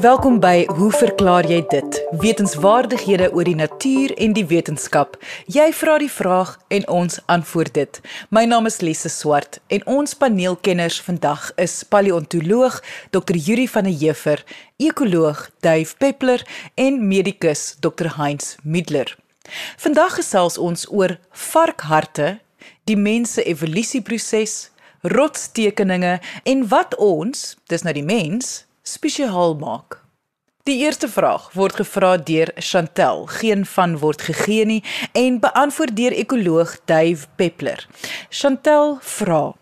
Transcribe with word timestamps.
Welkom 0.00 0.38
by 0.40 0.64
Hoe 0.64 0.88
verklaar 0.96 1.44
jy 1.44 1.58
dit? 1.68 1.96
Wetenskapwaardighede 2.22 3.26
oor 3.36 3.44
die 3.44 3.56
natuur 3.58 4.14
en 4.16 4.32
die 4.32 4.46
wetenskap. 4.48 5.18
Jy 5.44 5.66
vra 5.76 5.98
die 6.00 6.08
vraag 6.08 6.54
en 6.72 6.86
ons 6.88 7.18
antwoord 7.28 7.74
dit. 7.76 7.98
My 8.32 8.46
naam 8.48 8.64
is 8.70 8.78
Lise 8.80 9.10
Swart 9.12 9.58
en 9.68 9.84
ons 9.84 10.16
paneelkenners 10.16 11.02
vandag 11.04 11.50
is 11.60 11.74
paleontoloog 11.84 12.78
Dr. 13.12 13.36
Yuri 13.36 13.66
van 13.68 13.90
der 13.90 13.98
Heever, 14.00 14.40
ekoloog 14.80 15.42
Dave 15.60 15.92
Peppler 16.00 16.46
en 16.80 16.96
medikus 17.04 17.74
Dr. 17.84 18.14
Heinz 18.16 18.54
Middler. 18.62 19.12
Vandag 19.84 20.16
gesels 20.22 20.56
ons 20.56 20.86
oor 20.88 21.18
varkharte, 21.52 22.38
die 22.88 22.96
mens 22.96 23.36
se 23.36 23.44
evolusieproses, 23.44 24.70
rotstekeninge 25.12 26.16
en 26.48 26.66
wat 26.72 26.96
ons, 26.96 27.54
dis 27.68 27.84
nou 27.84 27.96
die 28.00 28.06
mens, 28.06 28.62
spesiaal 28.90 29.54
maak. 29.54 30.00
Die 30.68 30.82
eerste 30.84 31.08
vraag 31.08 31.46
word 31.56 31.78
gevra 31.80 32.16
deur 32.16 32.50
Chantel, 32.56 33.24
geen 33.40 33.62
van 33.66 33.96
word 34.02 34.22
gegee 34.22 34.66
nie 34.66 34.82
en 35.16 35.38
beantwoord 35.40 35.94
deur 35.96 36.16
ekoloog 36.22 36.74
Dave 36.90 37.28
Peppler. 37.38 37.86
Chantel 38.28 38.98
vra: 39.00 39.54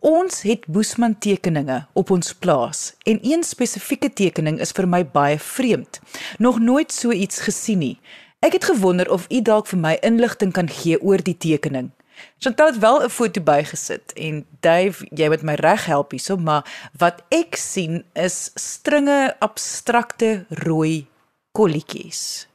Ons 0.00 0.42
het 0.46 0.66
Boesman 0.66 1.18
tekeninge 1.18 1.80
op 1.92 2.10
ons 2.14 2.32
plaas 2.34 2.94
en 3.02 3.18
een 3.22 3.42
spesifieke 3.42 4.12
tekening 4.12 4.60
is 4.62 4.72
vir 4.72 4.88
my 4.88 5.02
baie 5.04 5.38
vreemd. 5.38 6.00
Nog 6.38 6.60
nooit 6.62 6.92
so 6.92 7.12
iets 7.12 7.42
gesien 7.48 7.82
nie. 7.82 7.98
Ek 8.40 8.52
het 8.52 8.70
gewonder 8.70 9.10
of 9.10 9.26
u 9.30 9.42
dalk 9.42 9.66
vir 9.66 9.80
my 9.80 9.98
inligting 10.02 10.52
kan 10.52 10.70
gee 10.70 11.00
oor 11.02 11.22
die 11.22 11.36
tekening. 11.36 11.90
Chantal 12.38 12.66
het 12.66 12.78
wel 12.78 13.02
'n 13.02 13.08
foto 13.08 13.40
bygesit 13.40 14.12
en 14.12 14.46
Dave, 14.60 15.06
jy 15.10 15.28
moet 15.28 15.42
my 15.42 15.54
reg 15.54 15.86
help 15.86 16.10
hierso, 16.10 16.36
maar 16.36 16.90
wat 16.98 17.22
ek 17.28 17.56
sien 17.56 18.04
is 18.12 18.50
stringe 18.54 19.36
abstrakte 19.38 20.44
rooi 20.48 21.06
kolletjies. 21.52 22.48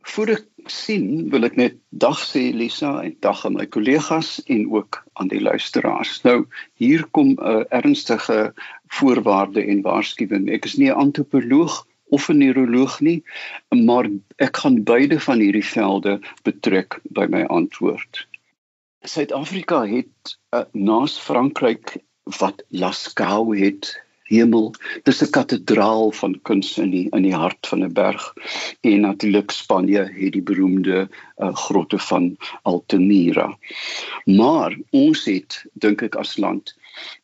Voor 0.00 0.28
ek 0.28 0.46
sien, 0.66 1.30
wil 1.30 1.44
ek 1.44 1.56
net 1.56 1.76
dag 1.90 2.18
sê 2.18 2.50
Lisa 2.52 3.02
en 3.02 3.16
dag 3.20 3.44
aan 3.46 3.58
my 3.58 3.66
kollegas 3.66 4.42
en 4.46 4.64
ook 4.72 5.02
aan 5.12 5.28
die 5.28 5.40
luisteraars. 5.40 6.22
Nou, 6.22 6.46
hier 6.74 7.06
kom 7.10 7.38
'n 7.38 7.64
ernstige 7.68 8.52
voorwaarde 8.88 9.62
en 9.64 9.82
waarskuwing. 9.82 10.50
Ek 10.50 10.64
is 10.64 10.76
nie 10.76 10.90
'n 10.90 11.00
antropoloog 11.06 11.86
of 12.10 12.28
'n 12.28 12.38
neuroloog 12.38 13.00
nie, 13.00 13.22
maar 13.68 14.08
ek 14.36 14.56
gaan 14.56 14.82
beide 14.82 15.20
van 15.20 15.38
hierdie 15.38 15.66
velde 15.66 16.20
betrek 16.42 16.98
by 17.02 17.26
my 17.30 17.42
antwoord. 17.42 18.26
Suid-Afrika 19.00 19.86
het 19.88 20.38
uh, 20.54 20.62
naas 20.72 21.18
Frankryk 21.18 21.96
wat 22.38 22.64
Lascaux 22.68 23.56
het 23.58 23.94
hemel 24.30 24.74
dis 25.08 25.22
'n 25.24 25.30
kathedraal 25.36 26.12
van 26.12 26.36
kuns 26.42 26.78
in 26.78 26.90
die 26.90 27.06
in 27.16 27.22
die 27.22 27.34
hart 27.34 27.66
van 27.66 27.82
'n 27.84 27.92
berg. 27.92 28.34
En 28.80 29.00
natuurlik 29.00 29.50
Spanje 29.50 30.04
het 30.04 30.32
die 30.32 30.42
beroemde 30.42 31.08
uh, 31.08 31.54
grotte 31.54 31.98
van 31.98 32.36
Altamira. 32.62 33.58
Maar 34.24 34.78
ons 34.90 35.24
het 35.24 35.64
dink 35.72 36.02
ek 36.02 36.14
as 36.14 36.36
land 36.36 36.76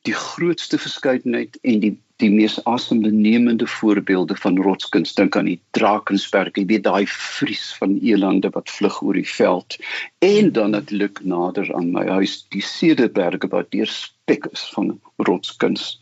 die 0.03 0.17
grootste 0.17 0.79
verskeidenheid 0.79 1.59
en 1.63 1.81
die 1.81 1.95
die 2.22 2.31
mees 2.31 2.56
asembenemende 2.64 3.67
voorbeelde 3.67 4.36
van 4.36 4.56
rotskuns 4.62 5.14
dink 5.14 5.36
aan 5.36 5.50
die 5.50 5.61
Drakensberg 5.77 6.56
jy 6.56 6.64
weet 6.67 6.86
daai 6.86 7.05
vries 7.11 7.75
van 7.81 7.98
elande 8.00 8.50
wat 8.55 8.70
vlug 8.70 9.03
oor 9.03 9.19
die 9.19 9.28
veld. 9.28 9.77
En 10.25 10.53
dan 10.53 10.70
natuurlik 10.70 11.25
nader 11.25 11.75
aan 11.75 11.92
my 11.92 12.06
huis 12.08 12.47
die 12.55 12.62
Cederberge 12.64 13.48
wat 13.53 13.70
deurspek 13.70 14.48
is 14.53 14.64
van 14.75 14.97
rotskuns 15.17 15.97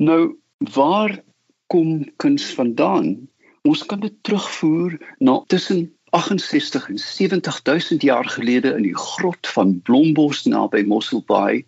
nou 0.00 0.36
waar 0.74 1.18
kom 1.66 2.04
kuns 2.16 2.50
vandaan? 2.56 3.28
Ons 3.68 3.84
kan 3.86 4.00
dit 4.00 4.14
terugvoer 4.24 4.96
na 5.18 5.40
tussen 5.52 5.90
68 6.16 6.88
en 6.88 6.98
70000 6.98 8.02
jaar 8.02 8.24
gelede 8.24 8.72
in 8.74 8.82
die 8.82 8.96
grot 8.96 9.46
van 9.54 9.76
Blombos 9.86 10.42
naby 10.48 10.82
Mossel 10.88 11.22
Bay 11.26 11.64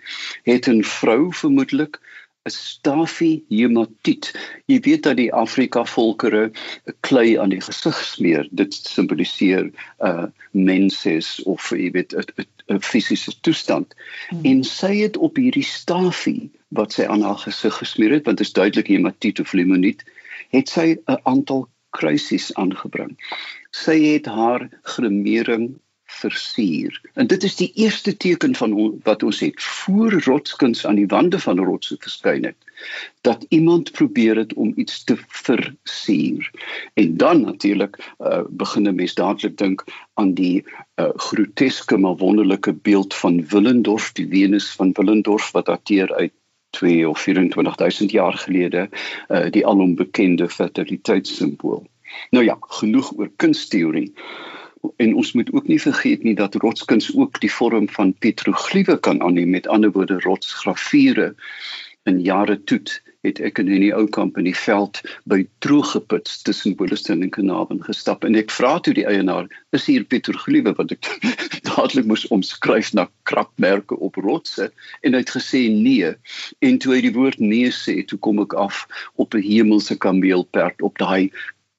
het 0.49 0.67
'n 0.69 0.83
vrou 0.83 1.33
vermoedelik 1.33 2.01
'n 2.45 2.51
stafie 2.51 3.45
hematiet. 3.49 4.33
Jy 4.67 4.79
weet 4.81 5.03
dat 5.03 5.17
die 5.17 5.33
Afrika 5.33 5.85
volkere 5.85 6.51
klei 7.07 7.37
aan 7.39 7.53
die 7.55 7.61
gesig 7.63 7.99
smeer. 8.05 8.49
Dit 8.51 8.75
simboliseer 8.75 9.69
'n 9.69 9.75
uh, 10.09 10.25
menses 10.51 11.43
of 11.43 11.71
jy 11.71 11.91
weet 11.95 12.15
'n 12.67 12.81
fisiese 12.81 13.35
toestand. 13.41 13.95
Hmm. 14.29 14.45
En 14.45 14.65
sy 14.65 14.95
het 15.05 15.17
op 15.17 15.37
hierdie 15.37 15.67
stafie 15.67 16.51
wat 16.69 16.93
sy 16.93 17.07
aan 17.07 17.23
haar 17.23 17.39
gesig 17.39 17.79
gesmeer 17.79 18.19
het, 18.19 18.25
want 18.25 18.39
dit 18.39 18.47
is 18.47 18.53
duidelik 18.53 18.91
hematiet 18.91 19.41
of 19.41 19.53
limoniet, 19.53 20.03
het 20.51 20.69
sy 20.69 20.99
'n 20.99 21.21
aantal 21.23 21.69
kruisies 21.91 22.55
aangebring. 22.55 23.15
Sy 23.71 23.99
het 24.03 24.27
haar 24.27 24.69
gremering 24.83 25.79
versier. 26.21 27.01
En 27.15 27.27
dit 27.27 27.43
is 27.43 27.57
die 27.57 27.71
eerste 27.75 28.17
teken 28.17 28.55
van 28.55 29.01
wat 29.03 29.23
ons 29.23 29.41
het 29.41 29.63
voor 29.63 30.13
rotskuns 30.25 30.87
aan 30.87 31.01
die 31.01 31.07
wande 31.07 31.39
van 31.41 31.59
rotse 31.59 31.97
verskyn 32.01 32.45
het 32.45 32.71
dat 33.21 33.47
iemand 33.49 33.93
probeer 33.93 34.37
het 34.37 34.55
om 34.55 34.73
iets 34.77 35.05
te 35.05 35.17
versier. 35.29 36.51
En 36.95 37.17
dan 37.17 37.41
natuurlik 37.41 37.99
uh, 38.19 38.41
begin 38.49 38.89
'n 38.89 38.95
mens 38.95 39.15
dadelik 39.15 39.59
dink 39.59 39.85
aan 40.15 40.35
die 40.35 40.65
uh, 40.97 41.09
groteske 41.15 41.97
maar 41.97 42.17
wonderlike 42.17 42.73
beeld 42.73 43.15
van 43.15 43.47
Willendorf, 43.47 44.13
die 44.13 44.29
Venus 44.29 44.73
van 44.73 44.93
Willendorf 44.93 45.51
wat 45.51 45.67
dateer 45.67 46.15
uit 46.15 46.33
2 46.71 47.09
of 47.09 47.21
24000 47.21 48.11
jaar 48.11 48.33
gelede 48.33 48.89
uh, 49.29 49.51
die 49.51 49.67
alom 49.67 49.95
bekende 49.95 50.49
fertiliteitssimbool. 50.49 51.87
Nou 52.31 52.45
ja, 52.45 52.57
genoeg 52.61 53.13
oor 53.17 53.31
kunsteorie. 53.37 54.13
En 54.97 55.15
ons 55.15 55.33
moet 55.33 55.53
ook 55.53 55.69
nie 55.71 55.81
vergeet 55.81 56.23
nie 56.23 56.35
dat 56.35 56.55
rotskuns 56.55 57.11
ook 57.15 57.41
die 57.41 57.53
vorm 57.53 57.89
van 57.89 58.15
petroglife 58.19 58.99
kan 58.99 59.23
aanneem, 59.23 59.51
met 59.51 59.67
ander 59.67 59.93
woorde 59.93 60.21
rotsgrafiere. 60.21 61.35
In 62.11 62.21
jare 62.21 62.59
toet 62.65 63.03
het 63.23 63.39
ek 63.47 63.61
in 63.63 63.69
die 63.71 63.93
ou 63.95 64.09
kamp 64.11 64.39
in 64.41 64.49
die 64.49 64.57
veld 64.59 64.99
by 65.31 65.45
drooggeputs 65.63 66.41
tussen 66.47 66.75
Boelestein 66.79 67.23
en 67.23 67.31
Kanaven 67.31 67.83
gestap 67.87 68.27
en 68.27 68.35
ek 68.39 68.51
vra 68.51 68.73
toe 68.83 68.95
die 68.99 69.07
eienaar, 69.07 69.47
"Is 69.71 69.87
hier 69.87 70.03
petroglife 70.03 70.75
wat 70.81 70.95
ek 70.97 71.07
dadelik 71.69 72.11
moes 72.11 72.27
omskryf 72.35 72.93
na 72.99 73.07
krapmerke 73.31 73.99
op 74.03 74.19
rotse?" 74.19 74.73
En 75.03 75.15
hy 75.15 75.23
het 75.23 75.31
gesê, 75.31 75.71
"Nee." 75.71 76.15
En 76.59 76.79
toe 76.79 76.95
hy 76.97 77.01
die 77.07 77.15
woord 77.15 77.39
nee 77.39 77.71
sê, 77.71 78.03
toe 78.03 78.19
kom 78.19 78.43
ek 78.43 78.55
af 78.55 78.87
op 79.15 79.35
'n 79.35 79.47
hemelse 79.47 79.97
kameelperd 79.97 80.83
op 80.83 80.99
daai 80.99 81.31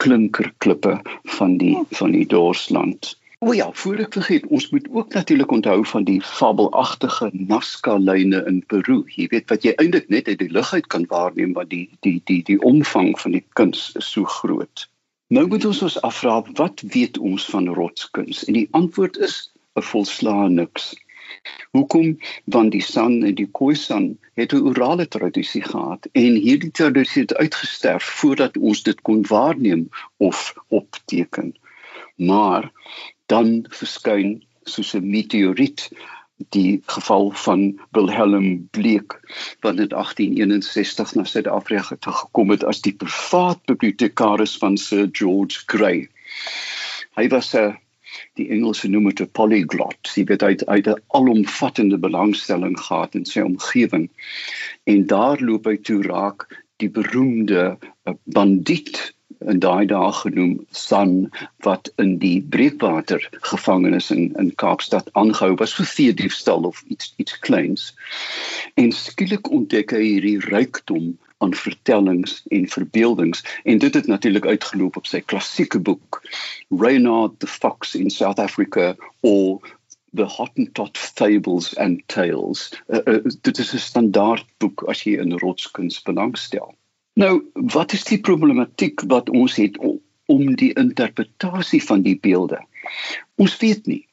klinkerklippe 0.04 1.00
van 1.38 1.58
die 1.58 1.76
van 2.00 2.12
die 2.16 2.26
Doorsland. 2.28 3.14
O 3.44 3.52
ja, 3.52 3.66
voor 3.76 4.00
ek 4.00 4.16
vergeet, 4.16 4.46
ons 4.56 4.70
moet 4.72 4.86
ook 4.92 5.14
natuurlik 5.14 5.52
onthou 5.52 5.82
van 5.86 6.06
die 6.08 6.22
fabelagtige 6.24 7.28
Nazca 7.34 7.98
lyne 8.00 8.40
in 8.48 8.62
Peru. 8.72 9.02
Jy 9.16 9.28
weet 9.34 9.50
wat 9.52 9.68
jy 9.68 9.74
eintlik 9.84 10.08
net 10.08 10.30
uit 10.32 10.40
die 10.40 10.52
lug 10.56 10.72
uit 10.74 10.88
kan 10.88 11.04
waarneem 11.12 11.52
wat 11.58 11.68
die 11.74 11.90
die 12.08 12.22
die 12.32 12.40
die 12.48 12.60
omvang 12.64 13.12
van 13.20 13.36
die 13.36 13.44
kuns 13.60 13.90
is 14.00 14.12
so 14.16 14.24
groot. 14.40 14.88
Nou 15.28 15.44
moet 15.52 15.66
ons 15.68 15.82
ons 15.90 16.00
afvra 16.08 16.38
wat 16.56 16.86
weet 16.96 17.20
ons 17.20 17.50
van 17.52 17.68
rotskuns? 17.68 18.46
En 18.48 18.56
die 18.60 18.68
antwoord 18.80 19.20
is 19.28 19.52
'n 19.76 19.84
volslae 19.92 20.50
niks. 20.50 20.94
Hoekom? 21.72 22.18
Want 22.46 22.72
die 22.72 22.82
San 22.82 23.24
en 23.24 23.36
die 23.36 23.50
Khoisan 23.52 24.18
het 24.34 24.54
'n 24.54 24.66
orale 24.70 25.08
tradisie 25.08 25.62
gehad 25.62 26.08
en 26.12 26.36
hierdie 26.36 26.72
tradisie 26.72 27.22
het 27.22 27.36
uitgesterf 27.36 28.04
voordat 28.04 28.58
ons 28.58 28.84
dit 28.84 29.02
kon 29.02 29.26
waarneem 29.28 29.90
of 30.18 30.54
opteken. 30.68 31.54
Maar 32.16 32.72
dan 33.26 33.66
verskyn 33.70 34.44
soos 34.64 34.94
'n 34.94 35.10
meteoriet 35.10 35.90
die 36.50 36.82
geval 36.86 37.32
van 37.32 37.80
Wilhelm 37.92 38.68
Bleek 38.72 39.20
wat 39.60 39.80
in 39.80 39.90
1861 39.90 41.16
na 41.16 41.24
Suid-Afrika 41.24 42.12
gekom 42.12 42.50
het 42.50 42.64
as 42.64 42.82
die 42.82 42.96
privaat 42.96 43.64
bibliotekaris 43.66 44.58
van 44.58 44.78
Sir 44.78 45.10
George 45.12 45.64
Grey. 45.66 46.10
Hy 47.16 47.28
was 47.28 47.54
'n 47.56 47.78
die 48.40 48.50
Engelse 48.50 48.90
noem 48.90 49.10
dit 49.10 49.22
'n 49.22 49.32
polyglot. 49.40 50.12
Hy 50.16 50.26
het 50.28 50.66
uit 50.66 50.88
'n 50.88 51.02
alomvattende 51.08 51.98
belangstelling 51.98 52.80
gehad 52.80 53.16
in 53.16 53.26
sy 53.26 53.42
omgewing. 53.42 54.10
En 54.84 55.06
daar 55.06 55.40
loop 55.42 55.66
hy 55.66 55.78
toe 55.78 56.02
raak 56.04 56.48
die 56.78 56.90
beroemde 56.90 57.78
eh, 58.04 58.14
bandiet 58.24 59.14
en 59.40 59.60
daai 59.60 59.86
dae 59.86 60.12
genoem 60.12 60.54
San 60.72 61.30
wat 61.66 61.92
in 62.04 62.18
die 62.18 62.42
breekwater 62.42 63.28
gevangenes 63.32 64.12
in 64.12 64.32
in 64.40 64.56
Kaapstad 64.56 65.10
aangehou 65.14 65.56
was 65.62 65.76
vir 65.80 65.86
vier 65.86 66.16
diefstal 66.16 66.64
of 66.70 66.84
iets 66.88 67.14
iets 67.18 67.40
kleins. 67.40 67.94
En 68.76 68.92
skielik 68.92 69.52
ontdek 69.52 69.92
hy 69.92 70.04
hierdie 70.04 70.40
rykdom 70.40 71.14
aan 71.44 71.54
vertellings 71.58 72.40
en 72.56 72.68
verbeeldings 72.72 73.44
en 73.64 73.78
dit 73.84 73.94
het 73.94 74.08
natuurlik 74.08 74.46
uitgeloop 74.46 74.98
op 75.02 75.08
sy 75.10 75.22
klassieke 75.22 75.80
boek 75.80 76.22
Reynard 76.70 77.40
the 77.44 77.48
Fox 77.48 77.96
in 78.00 78.10
South 78.10 78.40
Africa 78.40 78.94
or 79.22 79.60
the 80.14 80.26
Hottentot 80.26 80.98
Fables 80.98 81.74
and 81.78 82.02
Tales. 82.08 82.72
Uh, 82.88 83.02
uh, 83.06 83.32
dit 83.42 83.58
is 83.58 83.74
'n 83.74 83.78
standaard 83.78 84.46
boek 84.58 84.84
as 84.88 85.04
jy 85.04 85.18
in 85.20 85.38
rotskuns 85.42 86.02
belangstel. 86.02 86.76
Nou, 87.14 87.44
wat 87.54 87.94
is 87.94 88.04
die 88.04 88.20
problematiek 88.22 89.02
wat 89.08 89.30
ons 89.30 89.56
het 89.56 89.78
om 90.26 90.56
die 90.56 90.74
interpretasie 90.74 91.84
van 91.84 92.02
die 92.02 92.18
beelde? 92.20 92.62
Ons 93.36 93.58
weet 93.58 93.86
nie. 93.86 94.08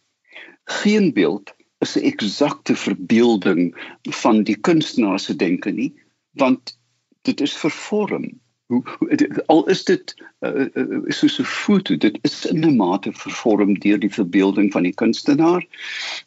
Geen 0.65 1.13
beeld 1.13 1.55
is 1.81 1.97
'n 1.97 2.05
eksakte 2.13 2.77
verbeelding 2.77 3.75
van 4.03 4.43
die 4.43 4.57
kunstenaar 4.57 5.21
se 5.21 5.37
denke 5.37 5.71
nie, 5.71 5.95
want 6.31 6.79
dit 7.23 7.41
is 7.41 7.57
vervorm. 7.57 8.41
Hoe, 8.71 8.83
hoe 8.99 9.45
al 9.47 9.69
is 9.69 9.85
dit 9.85 10.15
uh, 10.47 10.67
uh, 10.75 11.01
soos 11.11 11.41
'n 11.43 11.45
foto 11.45 11.97
dit 11.97 12.19
is 12.23 12.47
in 12.47 12.63
'n 12.67 12.77
mate 12.77 13.13
vervorm 13.13 13.75
deur 13.83 13.99
die 13.99 14.13
verbeelding 14.13 14.71
van 14.73 14.87
die 14.87 14.95
kunstenaar. 14.95 15.67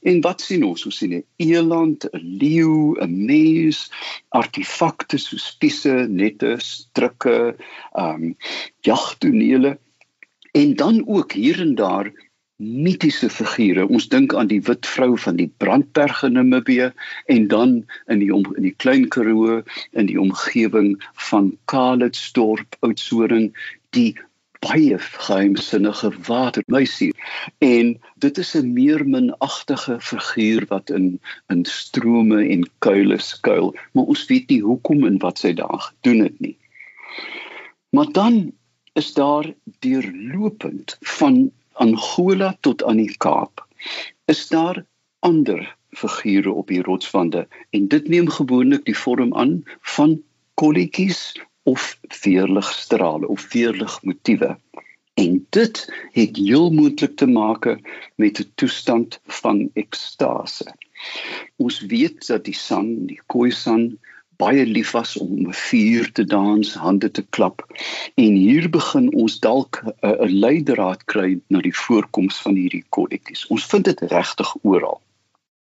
En 0.02 0.22
wat 0.22 0.42
sien 0.42 0.64
ons? 0.64 0.86
Ons 0.86 0.98
sien 0.98 1.14
'n 1.14 1.24
eland 1.36 2.04
'n 2.12 2.20
leeu 2.42 3.00
'n 3.00 3.26
mens 3.26 3.92
artefakte 4.30 5.18
soos 5.18 5.48
spiese 5.56 6.06
nette 6.10 6.56
strikke 6.60 7.56
ehm 7.96 8.24
um, 8.24 8.36
jagtonele. 8.82 9.80
En 10.52 10.76
dan 10.76 11.08
ook 11.08 11.32
hier 11.32 11.60
en 11.60 11.76
daar 11.76 12.12
mitiese 12.64 13.30
figure. 13.30 13.88
Ons 13.88 14.08
dink 14.10 14.34
aan 14.34 14.50
die 14.52 14.62
wit 14.68 14.88
vrou 14.88 15.14
van 15.20 15.38
die 15.40 15.50
Brandberg 15.62 16.24
in 16.24 16.38
Namibië 16.38 16.92
en 17.32 17.48
dan 17.48 17.80
in 18.08 18.20
die 18.24 18.32
om, 18.34 18.46
in 18.58 18.68
die 18.68 18.76
Klein 18.84 19.08
Karoo 19.14 19.62
in 19.92 20.10
die 20.10 20.20
omgewing 20.20 20.96
van 21.30 21.52
Kalitsdorp, 21.72 22.78
Oudtshoorn, 22.82 23.52
die 23.98 24.14
baie 24.64 24.98
geheimsinnige 25.00 26.12
watermuisie. 26.28 27.12
En 27.60 27.94
dit 28.24 28.38
is 28.38 28.56
'n 28.56 28.74
meer 28.74 29.04
minagtige 29.06 30.00
figuur 30.00 30.66
wat 30.70 30.90
in 30.90 31.20
in 31.50 31.66
strome 31.66 32.48
en 32.48 32.70
kuile 32.80 33.20
skuil, 33.20 33.76
maar 33.92 34.06
ons 34.06 34.26
weet 34.26 34.50
nie 34.50 34.62
hoekom 34.62 35.06
en 35.06 35.18
wat 35.18 35.40
sy 35.40 35.54
daar 35.54 35.80
gedoen 35.80 36.20
het 36.24 36.40
nie. 36.40 36.58
Maar 37.90 38.12
dan 38.12 38.54
is 38.94 39.14
daar 39.14 39.54
deurlopend 39.80 40.98
van 41.02 41.52
Angola 41.74 42.58
tot 42.62 42.84
aan 42.84 42.98
die 42.98 43.18
Kaap 43.18 43.68
is 44.32 44.48
daar 44.48 44.86
ander 45.20 45.64
figure 45.94 46.52
op 46.52 46.68
die 46.68 46.82
rotswande 46.82 47.48
en 47.70 47.88
dit 47.88 48.08
neem 48.08 48.30
gewoonlik 48.30 48.86
die 48.86 48.98
vorm 48.98 49.34
aan 49.34 49.64
van 49.96 50.22
kolletjies 50.54 51.34
of 51.64 51.98
veerligstrale 52.24 53.28
of 53.28 53.42
veerligmotiewe 53.54 54.58
en 55.14 55.46
dit 55.50 55.84
het 56.12 56.38
heel 56.38 56.72
moontlik 56.72 57.16
te 57.18 57.28
maak 57.28 57.66
met 58.16 58.40
'n 58.40 58.52
toestand 58.56 59.20
van 59.26 59.70
ekstase. 59.74 60.74
Ons 61.56 61.80
weet 61.80 62.28
dat 62.28 62.44
die 62.46 62.56
san, 62.56 63.06
die 63.06 63.22
Khoisan 63.26 64.00
baie 64.42 64.66
lief 64.66 64.92
was 64.92 65.18
om 65.18 65.48
'n 65.48 65.54
vuur 65.54 66.12
te 66.12 66.24
dans, 66.24 66.74
hande 66.74 67.12
te 67.12 67.24
klap. 67.30 67.66
En 68.16 68.34
hier 68.36 68.70
begin 68.70 69.14
ons 69.14 69.40
dalk 69.40 69.84
'n 70.02 70.34
leidraad 70.46 71.06
kry 71.06 71.40
na 71.48 71.62
die 71.62 71.78
voorkoms 71.86 72.42
van 72.42 72.56
hierdie 72.56 72.86
kolletjies. 72.90 73.48
Ons 73.48 73.66
vind 73.66 73.86
dit 73.86 74.02
regtig 74.02 74.56
oral. 74.62 75.02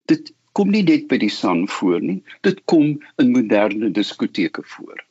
Dit 0.06 0.32
kom 0.52 0.70
nie 0.70 0.82
net 0.82 1.08
by 1.08 1.16
die 1.16 1.30
san 1.30 1.68
voor 1.68 2.00
nie, 2.00 2.22
dit 2.40 2.64
kom 2.64 3.00
in 3.16 3.30
moderne 3.30 3.90
diskoteke 3.90 4.62
voor 4.64 5.04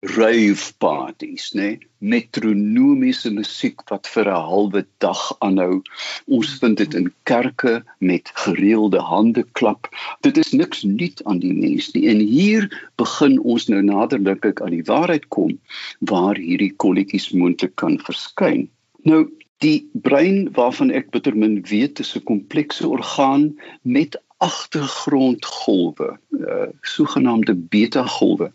rave 0.00 0.72
parties, 0.78 1.52
nee? 1.52 1.78
metronomiese 1.98 3.30
musiek 3.32 3.80
wat 3.90 4.06
vir 4.06 4.28
'n 4.28 4.42
halwe 4.48 4.82
dag 5.00 5.22
aanhou. 5.40 5.82
Ons 6.26 6.58
vind 6.60 6.76
dit 6.78 6.94
in 6.94 7.12
kerke 7.24 7.82
met 7.98 8.30
gereelde 8.34 9.00
handeklap. 9.00 9.88
Dit 10.20 10.36
is 10.36 10.52
niks 10.52 10.82
nuut 10.82 11.24
aan 11.24 11.38
die 11.38 11.54
mens 11.54 11.92
nie. 11.94 12.06
En 12.08 12.20
hier 12.20 12.68
begin 12.96 13.40
ons 13.40 13.66
nou 13.68 13.82
naderlik 13.82 14.60
aan 14.60 14.76
die 14.76 14.84
waarheid 14.84 15.28
kom 15.28 15.58
waar 16.00 16.36
hierdie 16.36 16.74
kolletjies 16.76 17.30
moontlik 17.30 17.74
kan 17.74 17.98
verskyn. 17.98 18.68
Nou 19.02 19.26
Die 19.64 19.88
brein 20.04 20.50
waarvan 20.52 20.90
ek 20.92 21.06
bitter 21.14 21.36
min 21.42 21.62
weet 21.64 22.00
is 22.02 22.12
'n 22.16 22.24
komplekse 22.28 22.88
orgaan 22.88 23.56
met 23.82 24.20
agtergrondgolwe, 24.44 26.18
uh, 26.30 26.68
sogenaamde 26.80 27.54
beta-golwe. 27.54 28.50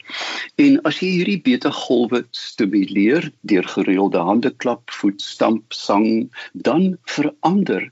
En 0.62 0.78
as 0.86 1.00
jy 1.02 1.10
hierdie 1.16 1.42
beta-golwe 1.42 2.22
stimuleer 2.38 3.32
deur 3.50 3.66
gereelde 3.74 4.22
handeklap, 4.22 4.94
voetstamp, 4.94 5.74
sang, 5.74 6.30
dan 6.54 6.94
verander 7.10 7.90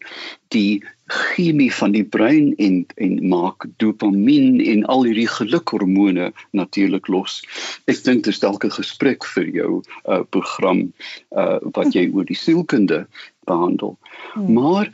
die 0.54 0.84
chemie 1.10 1.72
van 1.74 1.94
die 1.98 2.06
brein 2.06 2.54
en 2.62 2.84
en 3.02 3.18
maak 3.30 3.66
dopamien 3.82 4.60
en 4.62 4.86
al 4.86 5.08
hierdie 5.08 5.30
gelukhormone 5.30 6.30
natuurlik 6.58 7.10
los. 7.10 7.40
Ek 7.90 8.04
dink 8.06 8.26
dit 8.28 8.34
is 8.34 8.42
dalk 8.46 8.66
'n 8.66 8.78
gesprek 8.78 9.26
vir 9.34 9.50
jou 9.50 9.82
uh, 10.06 10.22
program 10.30 10.92
uh, 11.34 11.58
wat 11.74 11.94
jy 11.98 12.10
oor 12.14 12.26
die 12.30 12.38
sielkunde 12.38 13.08
behandel. 13.50 13.98
Hmm. 14.34 14.54
Maar 14.54 14.94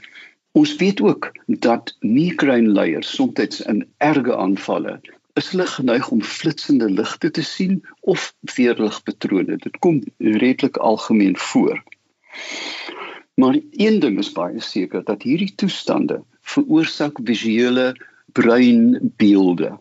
Ons 0.56 0.76
weet 0.80 1.02
ook 1.02 1.32
dat 1.46 1.98
migrainleiers 2.00 3.16
soms 3.16 3.62
in 3.62 3.82
erge 3.98 4.36
aanvalle 4.36 5.00
is 5.36 5.50
hulle 5.52 5.66
geneig 5.68 6.08
om 6.16 6.22
flitsende 6.24 6.88
ligte 6.90 7.32
te 7.32 7.44
sien 7.44 7.82
of 8.00 8.30
weerligpatrone. 8.56 9.58
Dit 9.66 9.76
kom 9.84 10.00
redelik 10.18 10.78
algemeen 10.78 11.36
voor. 11.38 11.84
Maar 13.36 13.60
een 13.72 14.00
ding 14.00 14.18
is 14.24 14.32
baie 14.32 14.64
seker 14.64 15.04
dat 15.04 15.28
hierdie 15.28 15.52
toestande 15.56 16.22
veroorsaak 16.42 17.20
visuele 17.24 17.90
breinbeelde. 18.32 19.76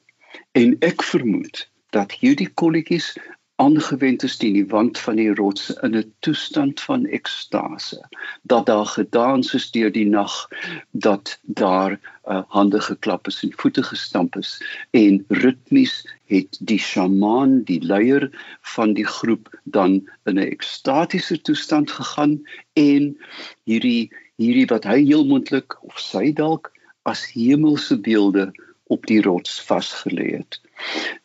En 0.59 0.75
ek 0.83 1.07
vermoed 1.07 1.69
dat 1.95 2.19
hierdie 2.19 2.51
kolletjies 2.51 3.13
aangewend 3.63 4.23
is 4.27 4.37
teen 4.37 4.57
die 4.57 4.67
wand 4.67 4.99
van 4.99 5.17
die 5.21 5.31
rots 5.39 5.69
in 5.87 5.95
'n 5.97 6.13
toestand 6.27 6.81
van 6.81 7.07
ekstase 7.07 8.01
dat 8.43 8.67
daar 8.67 8.87
gedans 8.87 9.55
is 9.55 9.71
deur 9.71 9.93
die 9.93 10.07
nag 10.07 10.35
dat 10.91 11.39
daar 11.43 11.93
uh, 12.27 12.43
hande 12.49 12.81
geklap 12.81 13.27
is 13.27 13.43
en 13.43 13.53
voete 13.57 13.83
gestamp 13.83 14.37
is 14.37 14.63
en 14.91 15.25
ritmies 15.29 15.95
het 16.27 16.59
die 16.61 16.79
sjamaan 16.79 17.63
die 17.71 17.81
leier 17.83 18.31
van 18.75 18.95
die 18.95 19.07
groep 19.07 19.49
dan 19.65 20.03
in 20.25 20.39
'n 20.39 20.51
ekstatiese 20.51 21.41
toestand 21.41 21.91
gegaan 21.91 22.43
en 22.73 23.17
hierdie 23.65 24.11
hierdie 24.37 24.67
wat 24.67 24.85
hy 24.85 24.99
heel 25.05 25.25
moontlik 25.25 25.79
of 25.85 25.99
sy 25.99 26.33
dalk 26.33 26.73
as 27.03 27.27
hemelse 27.33 28.01
beelde 28.01 28.51
op 28.85 29.07
die 29.07 29.23
rots 29.23 29.61
vasgelê 29.63 30.37
het. 30.37 30.61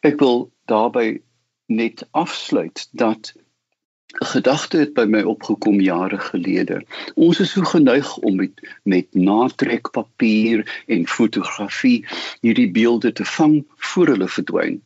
Ek 0.06 0.20
wil 0.20 0.52
daarbey 0.66 1.22
net 1.70 2.08
afsluit 2.12 2.88
dat 2.92 3.34
'n 3.36 4.26
gedagte 4.26 4.78
het 4.78 4.94
by 4.94 5.06
my 5.06 5.22
opgekom 5.22 5.82
jare 5.82 6.18
gelede. 6.18 6.82
Ons 7.16 7.40
is 7.40 7.52
so 7.52 7.62
geneig 7.62 8.18
om 8.18 8.36
met 8.36 8.62
met 8.84 9.08
natrekpapier 9.14 10.84
en 10.88 11.08
fotografie 11.08 12.06
hierdie 12.42 12.72
beelde 12.72 13.12
te 13.12 13.26
vang 13.26 13.66
voor 13.78 14.08
hulle 14.08 14.28
verdwyn. 14.28 14.82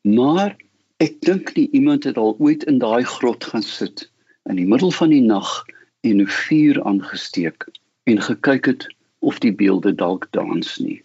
Maar 0.00 0.56
ek 0.96 1.20
dink 1.20 1.54
nie 1.56 1.68
iemand 1.70 2.04
het 2.04 2.16
al 2.16 2.36
ooit 2.38 2.64
in 2.64 2.78
daai 2.78 3.04
grot 3.04 3.44
gaan 3.44 3.62
sit 3.62 4.06
in 4.46 4.56
die 4.56 4.66
middel 4.66 4.90
van 4.90 5.10
die 5.10 5.24
nag 5.24 5.64
en 6.00 6.22
'n 6.22 6.30
vuur 6.38 6.82
aangesteek 6.84 7.66
en 8.04 8.22
gekyk 8.22 8.64
het 8.64 8.86
of 9.18 9.38
die 9.38 9.52
beelde 9.52 9.94
dalk 9.94 10.28
dans 10.30 10.76
nie. 10.78 11.02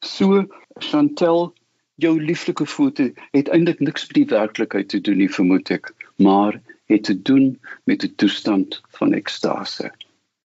So 0.00 0.46
Chantel 0.78 1.52
jou 1.96 2.22
lieflike 2.22 2.66
foto 2.66 3.10
het 3.30 3.48
eintlik 3.48 3.80
niks 3.80 4.08
met 4.08 4.14
die 4.14 4.28
werklikheid 4.32 4.88
te 4.88 5.00
doen 5.00 5.16
nie 5.22 5.32
vermoed 5.32 5.70
ek, 5.70 5.92
maar 6.16 6.60
het 6.92 7.04
te 7.04 7.22
doen 7.22 7.60
met 7.84 8.04
'n 8.04 8.14
toestand 8.16 8.80
van 8.98 9.12
ekstase. 9.12 9.92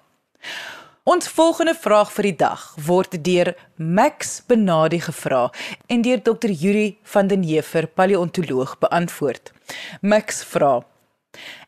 Ons 1.02 1.28
volgende 1.28 1.74
vraag 1.74 2.12
vir 2.12 2.22
die 2.22 2.36
dag 2.36 2.74
word 2.86 3.24
deur 3.24 3.54
Max 3.76 4.42
Benadi 4.46 5.00
gevra 5.00 5.52
en 5.86 6.02
deur 6.02 6.22
Dr. 6.22 6.50
Yuri 6.50 6.98
van 7.02 7.26
den 7.26 7.42
Heever, 7.42 7.86
paleontoloog, 7.86 8.78
beantwoord. 8.78 9.52
Max 10.00 10.44
vra: 10.44 10.86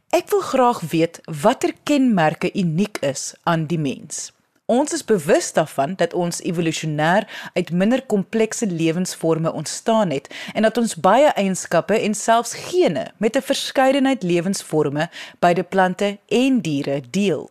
Ek 0.09 0.31
wil 0.33 0.41
graag 0.41 0.79
weet 0.89 1.19
watter 1.43 1.75
kenmerke 1.85 2.49
uniek 2.57 2.97
is 3.05 3.35
aan 3.45 3.67
die 3.69 3.79
mens. 3.79 4.31
Ons 4.65 4.95
is 4.97 5.05
bewus 5.05 5.51
daarvan 5.53 5.99
dat 6.01 6.15
ons 6.17 6.41
evolusionêr 6.41 7.27
uit 7.53 7.71
minder 7.71 8.01
komplekse 8.09 8.67
lewensvorme 8.67 9.53
ontstaan 9.53 10.11
het 10.11 10.31
en 10.55 10.65
dat 10.65 10.81
ons 10.81 10.97
baie 10.97 11.29
eienskappe 11.29 12.01
en 12.01 12.17
selfs 12.17 12.55
gene 12.71 13.05
met 13.21 13.37
'n 13.37 13.45
verskeidenheid 13.51 14.23
lewensvorme 14.23 15.11
by 15.45 15.53
die 15.53 15.69
plante 15.77 16.19
en 16.29 16.61
diere 16.61 17.03
deel. 17.11 17.51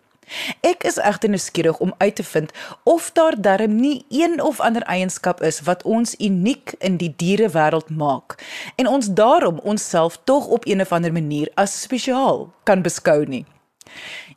Ek 0.62 0.84
is 0.84 0.98
egter 0.98 1.30
nuuskierig 1.30 1.80
om 1.84 1.94
uit 1.98 2.16
te 2.16 2.24
vind 2.24 2.52
of 2.84 3.12
daar 3.12 3.36
darm 3.42 3.76
nie 3.76 4.06
een 4.10 4.42
of 4.42 4.60
ander 4.60 4.84
eienskap 4.84 5.42
is 5.42 5.62
wat 5.68 5.84
ons 5.84 6.16
uniek 6.20 6.76
in 6.80 6.98
die 6.98 7.14
dierewêreld 7.16 7.90
maak 7.90 8.38
en 8.76 8.88
ons 8.88 9.08
daarom 9.08 9.60
onsself 9.60 10.20
tog 10.24 10.48
op 10.48 10.68
een 10.68 10.82
of 10.82 10.92
ander 10.92 11.14
manier 11.14 11.52
as 11.56 11.82
spesiaal 11.82 12.54
kan 12.64 12.82
beskou 12.82 13.26
nie. 13.26 13.46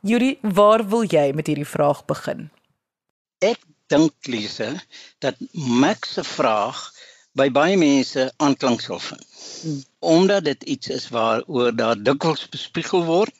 Yuri, 0.00 0.38
waar 0.40 0.88
wil 0.88 1.04
jy 1.04 1.32
met 1.35 1.47
hierdie 1.50 1.68
vraag 1.68 2.04
begin? 2.09 2.49
Ek 3.44 3.61
dink 3.90 4.14
Lise 4.30 4.73
dat 5.18 5.37
Max 5.52 6.14
se 6.14 6.25
vraag 6.25 6.78
by 7.38 7.50
baie 7.50 7.76
mense 7.76 8.30
aanklank 8.38 8.80
sal 8.80 9.02
vind. 9.02 9.26
Hmm. 9.62 9.82
Omdat 10.00 10.45
dit 10.45 10.62
iets 10.62 10.88
is 10.88 11.09
waaroor 11.09 11.76
daar 11.76 12.02
dikwels 12.02 12.49
bespiegel 12.49 13.04
word 13.04 13.35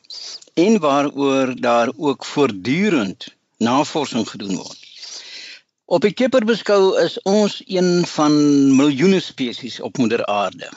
en 0.55 0.79
waaroor 0.81 1.55
daar 1.61 1.93
ook 1.97 2.25
voortdurend 2.25 3.29
navorsing 3.57 4.29
gedoen 4.29 4.57
word. 4.57 4.79
Op 5.85 6.01
die 6.07 6.13
kipper 6.13 6.45
beskou 6.45 6.95
is 7.03 7.19
ons 7.23 7.63
een 7.67 8.07
van 8.07 8.35
miljoene 8.77 9.21
spesies 9.21 9.81
op 9.81 9.99
moeder 9.99 10.27
aarde 10.27 10.69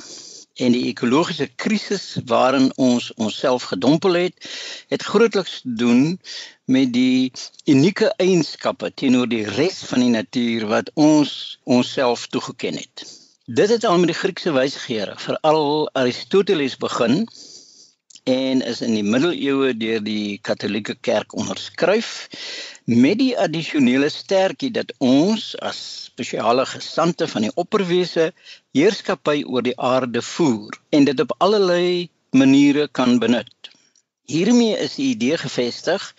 en 0.54 0.74
die 0.76 0.86
ekologiese 0.92 1.48
krisis 1.56 2.06
waarin 2.30 2.70
ons 2.78 3.10
onsself 3.14 3.64
gedompel 3.72 4.14
het, 4.14 4.50
het 4.88 5.04
grootliks 5.04 5.62
te 5.62 5.74
doen 5.74 6.20
met 6.66 6.94
die 6.94 7.32
unieke 7.66 8.14
eienskappe 8.18 8.92
teenoor 8.94 9.28
die 9.30 9.46
res 9.58 9.82
van 9.90 10.06
die 10.06 10.14
natuur 10.14 10.68
wat 10.70 10.92
ons 10.94 11.60
onsself 11.64 12.28
toegeken 12.28 12.78
het. 12.78 13.23
Dit 13.46 13.70
het 13.70 13.84
al 13.84 13.98
met 13.98 14.08
die 14.08 14.16
Griekse 14.16 14.52
wysigere, 14.56 15.14
veral 15.20 15.90
Aristoteles 16.00 16.78
begin 16.80 17.28
en 18.24 18.62
is 18.62 18.80
in 18.82 18.94
die 18.96 19.04
middeleeue 19.04 19.74
deur 19.76 20.00
die 20.04 20.38
Katolieke 20.40 20.96
Kerk 20.96 21.34
onderskryf 21.36 22.30
met 22.86 23.20
die 23.20 23.34
addisionele 23.36 24.08
sterkie 24.10 24.72
dat 24.72 24.94
ons 25.04 25.50
as 25.60 25.82
spesiale 26.06 26.64
gesante 26.72 27.28
van 27.28 27.44
die 27.44 27.52
opperwese 27.60 28.30
heerskappy 28.72 29.44
oor 29.44 29.68
die 29.68 29.76
aarde 29.76 30.22
voer 30.24 30.80
en 30.96 31.04
dit 31.04 31.20
op 31.20 31.36
allerlei 31.44 32.08
maniere 32.32 32.88
kan 32.88 33.20
benut. 33.20 33.72
Hiermee 34.24 34.78
is 34.80 34.96
die 34.96 35.10
idee 35.18 35.38
gevestig 35.38 36.14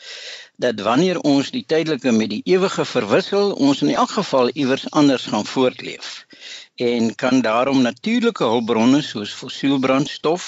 dat 0.60 0.84
wanneer 0.84 1.24
ons 1.24 1.48
die 1.56 1.64
tydelike 1.64 2.12
met 2.12 2.30
die 2.30 2.42
ewige 2.44 2.84
verwissel, 2.84 3.54
ons 3.56 3.80
in 3.82 3.94
elk 3.96 4.12
geval 4.20 4.52
iewers 4.52 4.84
anders 4.92 5.24
gaan 5.32 5.48
voortleef 5.48 6.26
en 6.74 7.14
kan 7.14 7.40
daarom 7.40 7.82
natuurlike 7.82 8.44
hulpbronne 8.44 9.02
soos 9.02 9.32
fossielbrandstof 9.32 10.46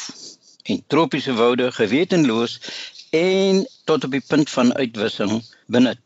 en 0.63 0.83
tropiese 0.87 1.35
woude 1.35 1.73
gewetenloos 1.73 2.61
en 3.11 3.67
tot 3.85 4.05
op 4.05 4.11
die 4.11 4.25
punt 4.27 4.51
van 4.51 4.75
uitwissing 4.75 5.45
benut. 5.67 6.01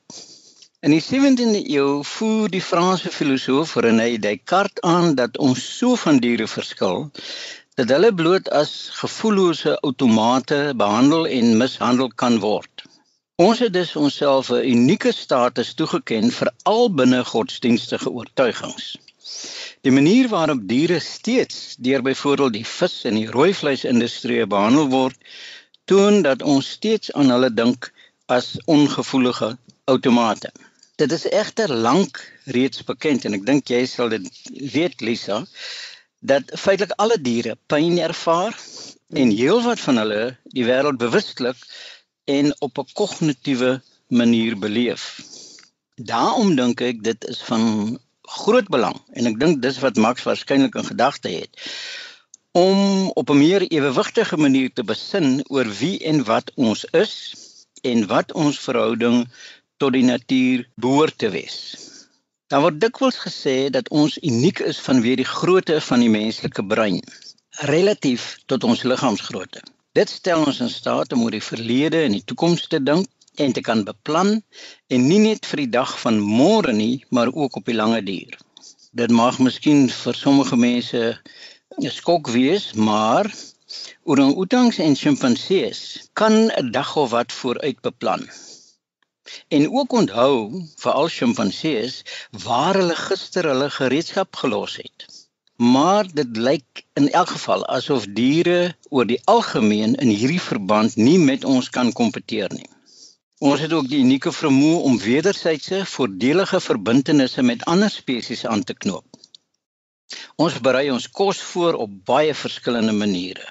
In 0.81 0.91
die 0.91 1.03
17de 1.05 1.63
eeu 1.69 2.03
voer 2.05 2.49
die 2.49 2.63
Franse 2.63 3.11
filosoof 3.13 3.75
René 3.75 4.19
Descartes 4.19 4.81
aan 4.81 5.15
dat 5.15 5.39
ons 5.39 5.65
so 5.79 5.97
van 5.97 6.21
diere 6.25 6.47
verskil 6.49 7.11
dat 7.81 7.89
hulle 7.89 8.13
bloot 8.15 8.49
as 8.61 8.73
gevoellose 9.01 9.77
outomate 9.81 10.73
behandel 10.77 11.27
en 11.27 11.57
mishandel 11.57 12.09
kan 12.23 12.39
word. 12.45 12.85
Ons 13.41 13.61
het 13.65 13.73
dus 13.73 13.97
onsself 13.97 14.51
'n 14.53 14.65
unieke 14.73 15.13
status 15.13 15.75
toegeken 15.75 16.31
vir 16.39 16.53
al 16.63 16.91
binne 16.95 17.25
godsdienstige 17.25 18.11
oortuigings. 18.11 18.97
Die 19.87 19.93
manier 19.93 20.29
waarop 20.29 20.67
diere 20.69 20.99
steeds 21.01 21.77
deur 21.79 22.03
byvoorbeeld 22.03 22.53
die 22.53 22.67
vis 22.67 23.05
en 23.09 23.17
die 23.17 23.31
rooi 23.31 23.55
vleisindustrie 23.55 24.47
behandel 24.47 24.91
word, 24.93 25.17
toon 25.85 26.23
dat 26.23 26.43
ons 26.43 26.71
steeds 26.77 27.13
aan 27.13 27.33
hulle 27.33 27.51
dink 27.55 27.93
as 28.27 28.57
ongevoelige 28.67 29.57
outomate. 29.91 30.53
Dit 31.01 31.13
is 31.13 31.25
egter 31.29 31.73
lank 31.73 32.21
reeds 32.45 32.85
bekend 32.85 33.25
en 33.25 33.35
ek 33.39 33.47
dink 33.47 33.73
jy 33.73 33.87
sal 33.89 34.13
dit 34.13 34.27
weet 34.75 35.01
Lisa 35.01 35.41
dat 36.21 36.53
feitelik 36.61 36.93
alle 37.01 37.17
diere 37.17 37.57
pyn 37.73 37.97
ervaar 38.05 38.53
en 39.23 39.33
heelwat 39.33 39.81
van 39.81 40.03
hulle 40.03 40.21
die 40.53 40.67
wêreld 40.69 41.01
bewustelik 41.01 41.65
en 42.37 42.53
op 42.67 42.79
'n 42.79 42.93
kognitiewe 43.01 43.73
manier 44.21 44.59
beleef. 44.59 45.05
Daarom 45.97 46.55
dink 46.57 46.81
ek 46.81 47.03
dit 47.03 47.25
is 47.33 47.41
van 47.49 47.99
groot 48.31 48.69
belang 48.71 48.97
en 49.19 49.27
ek 49.31 49.39
dink 49.41 49.63
dis 49.63 49.81
wat 49.85 49.99
Max 49.99 50.27
waarskynlik 50.29 50.77
in 50.79 50.87
gedagte 50.87 51.33
het 51.33 51.71
om 52.53 53.11
op 53.21 53.31
'n 53.31 53.39
meer 53.39 53.63
ewewigtige 53.63 54.37
manier 54.37 54.71
te 54.73 54.85
besin 54.85 55.45
oor 55.49 55.69
wie 55.81 55.99
en 55.99 56.25
wat 56.25 56.51
ons 56.55 56.85
is 56.85 57.15
en 57.83 58.07
wat 58.07 58.33
ons 58.33 58.59
verhouding 58.59 59.29
tot 59.77 59.93
die 59.93 60.05
natuur 60.05 60.69
behoort 60.75 61.19
te 61.19 61.31
wees. 61.31 61.77
Daar 62.47 62.61
word 62.61 62.81
dikwels 62.81 63.19
gesê 63.23 63.71
dat 63.71 63.89
ons 63.89 64.19
uniek 64.23 64.59
is 64.59 64.81
vanweë 64.81 65.17
die 65.23 65.33
grootte 65.37 65.81
van 65.81 66.01
die 66.01 66.11
menslike 66.11 66.65
brein 66.67 67.01
relatief 67.71 68.39
tot 68.47 68.65
ons 68.65 68.83
liggaamsgrootte. 68.83 69.63
Dit 69.93 70.11
stel 70.11 70.45
ons 70.47 70.61
in 70.61 70.71
staat 70.71 71.13
om 71.13 71.23
oor 71.23 71.35
die 71.35 71.43
verlede 71.43 72.03
en 72.03 72.13
die 72.13 72.25
toekoms 72.25 72.67
te 72.67 72.83
dink 72.83 73.07
en 73.37 73.53
te 73.53 73.61
kan 73.61 73.85
beplan 73.85 74.43
en 74.95 75.09
nie 75.09 75.21
net 75.27 75.47
vir 75.47 75.65
die 75.65 75.73
dag 75.79 75.93
van 76.03 76.21
môre 76.21 76.73
nie, 76.73 77.05
maar 77.11 77.31
ook 77.33 77.57
op 77.57 77.65
die 77.71 77.77
lange 77.77 78.03
duur. 78.03 78.39
Dit 78.93 79.11
mag 79.11 79.39
miskien 79.39 79.89
vir 80.03 80.15
sommige 80.19 80.57
mense 80.57 81.03
'n 81.79 81.91
skok 82.01 82.29
wees, 82.37 82.73
maar 82.75 83.31
orang-outangs 84.11 84.79
en 84.87 84.97
sjimpansees 84.97 85.81
kan 86.21 86.35
'n 86.51 86.71
dag 86.77 86.97
of 86.97 87.11
wat 87.11 87.33
vooruit 87.33 87.81
beplan. 87.81 88.23
En 89.49 89.71
ook 89.79 89.93
onthou, 89.93 90.35
veral 90.77 91.09
sjimpansees, 91.09 92.03
waar 92.45 92.75
hulle 92.75 92.97
gister 92.97 93.45
hulle 93.51 93.71
gereedskap 93.71 94.37
gelos 94.37 94.77
het. 94.77 95.07
Maar 95.57 96.05
dit 96.13 96.37
lyk 96.37 96.85
in 96.95 97.11
elk 97.13 97.31
geval 97.37 97.67
asof 97.67 98.07
diere 98.21 98.77
oor 98.89 99.07
die 99.07 99.21
algemeen 99.25 99.95
in 99.95 100.09
hierdie 100.09 100.41
verband 100.41 100.97
nie 100.97 101.19
met 101.19 101.45
ons 101.45 101.71
kan 101.71 101.93
kompeteer 101.93 102.51
nie. 102.55 102.71
Ons 103.41 103.63
het 103.65 103.73
ook 103.73 103.87
die 103.89 104.03
unieke 104.05 104.31
vermoë 104.37 104.83
om 104.85 104.99
wederwysige 105.01 105.87
voordelige 105.89 106.59
verbintenisse 106.61 107.43
met 107.43 107.65
ander 107.65 107.89
spesies 107.89 108.45
aan 108.45 108.65
te 108.69 108.75
knoop. 108.77 109.07
Ons 110.45 110.59
berei 110.61 110.91
ons 110.93 111.07
kos 111.09 111.41
voor 111.53 111.79
op 111.85 111.95
baie 112.11 112.35
verskillende 112.37 112.93
maniere 112.93 113.47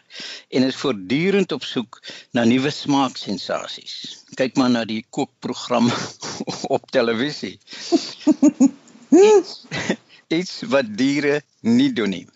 en 0.54 0.68
is 0.68 0.78
voortdurend 0.84 1.56
op 1.58 1.66
soek 1.66 1.98
na 2.38 2.46
nuwe 2.46 2.70
smaaksensasies. 2.70 3.96
Kyk 4.38 4.62
maar 4.62 4.70
na 4.76 4.86
die 4.86 5.02
kookprogram 5.10 5.90
op 6.76 6.86
televisie. 6.94 7.56
Iets, 9.34 9.56
iets 10.40 10.60
wat 10.70 10.98
diere 11.02 11.40
nie 11.66 11.90
doen 11.98 12.14
nie. 12.20 12.28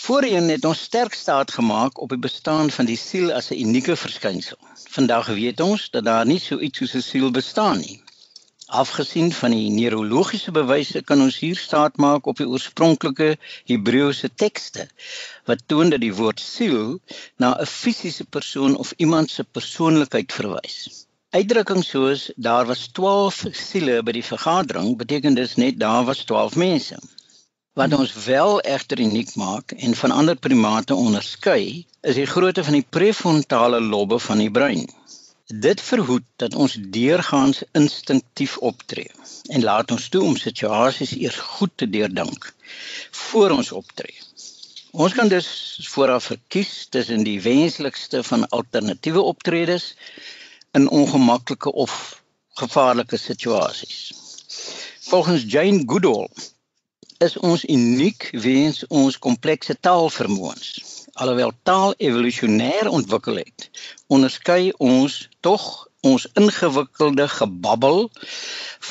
Voorheen 0.00 0.48
het 0.48 0.64
ons 0.64 0.80
sterk 0.88 1.14
staat 1.14 1.50
gemaak 1.52 1.98
op 2.00 2.08
die 2.08 2.18
bestaan 2.18 2.70
van 2.76 2.86
die 2.88 2.96
siel 3.00 3.32
as 3.38 3.50
'n 3.50 3.58
unieke 3.64 3.96
verskynsel. 4.02 4.56
Vandag 4.96 5.26
weet 5.26 5.60
ons 5.60 5.82
dat 5.96 6.04
daar 6.04 6.26
nie 6.26 6.38
so 6.44 6.58
iets 6.58 6.78
soos 6.78 6.94
'n 6.94 7.08
siel 7.08 7.30
bestaan 7.30 7.78
nie. 7.80 7.98
Afgesien 8.82 9.32
van 9.32 9.50
die 9.50 9.70
neurologiese 9.70 10.54
bewyse 10.60 11.02
kan 11.02 11.20
ons 11.26 11.38
hier 11.38 11.60
staat 11.66 11.96
maak 11.96 12.26
op 12.32 12.40
die 12.40 12.48
oorspronklike 12.48 13.28
Hebreëse 13.72 14.30
tekste 14.44 14.88
wat 15.44 15.66
toon 15.66 15.90
dat 15.90 16.00
die 16.00 16.14
woord 16.22 16.40
siel 16.40 16.98
na 17.36 17.52
'n 17.60 17.66
fisiese 17.66 18.24
persoon 18.24 18.76
of 18.76 18.94
iemand 18.96 19.30
se 19.30 19.44
persoonlikheid 19.44 20.32
verwys. 20.32 21.06
Uitdrukkings 21.30 21.88
soos 21.88 22.30
daar 22.36 22.66
was 22.66 22.88
12 22.92 23.44
siele 23.52 24.02
by 24.02 24.12
die 24.12 24.28
vergadering 24.32 24.96
beteken 24.96 25.34
dus 25.34 25.56
net 25.56 25.80
daar 25.80 26.04
was 26.04 26.24
12 26.24 26.56
mense. 26.56 26.96
Wat 27.78 27.92
ons 27.94 28.12
wel 28.24 28.60
egter 28.60 28.98
uniek 28.98 29.34
maak 29.34 29.72
en 29.72 29.94
van 29.94 30.10
ander 30.10 30.36
primate 30.36 30.94
onderskei, 30.94 31.86
is 32.00 32.16
die 32.18 32.26
grootte 32.26 32.64
van 32.66 32.74
die 32.74 32.86
prefrontale 32.96 33.78
lobbe 33.80 34.18
van 34.18 34.42
die 34.42 34.50
brein. 34.50 34.88
Dit 35.66 35.80
verhoed 35.80 36.26
dat 36.42 36.54
ons 36.54 36.74
deurgaans 36.96 37.62
instinktief 37.78 38.56
optree 38.72 39.06
en 39.54 39.62
laat 39.62 39.94
ons 39.94 40.08
toe 40.08 40.24
om 40.32 40.36
situasies 40.36 41.14
eers 41.14 41.38
goed 41.54 41.76
te 41.78 41.90
deurdink 41.94 42.50
voor 43.22 43.54
ons 43.60 43.72
optree. 43.72 44.18
Ons 44.90 45.14
kan 45.14 45.30
dus 45.30 45.48
vooraf 45.94 46.30
verkies 46.34 46.86
tussen 46.90 47.22
die 47.22 47.38
wenslikste 47.42 48.26
van 48.26 48.48
alternatiewe 48.48 49.22
optredes 49.22 49.92
in 50.74 50.90
ongemaklike 50.90 51.72
of 51.72 52.22
gevaarlike 52.58 53.16
situasies. 53.16 54.00
Volgens 55.06 55.46
Jane 55.46 55.84
Goodall 55.86 56.26
is 57.20 57.36
ons 57.38 57.64
uniek 57.64 58.28
weens 58.32 58.84
ons 58.88 59.18
komplekse 59.18 59.76
taalvermoëns 59.80 60.68
alhoewel 61.20 61.52
taal 61.62 61.94
evolusionêr 61.98 62.88
ontwikkel 62.88 63.42
het, 63.42 63.68
onderskei 64.06 64.72
ons 64.78 65.28
tog 65.44 65.64
ons 66.00 66.26
ingewikkelde 66.40 67.26
gebabbel 67.28 68.08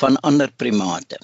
van 0.00 0.20
ander 0.20 0.52
primate. 0.62 1.18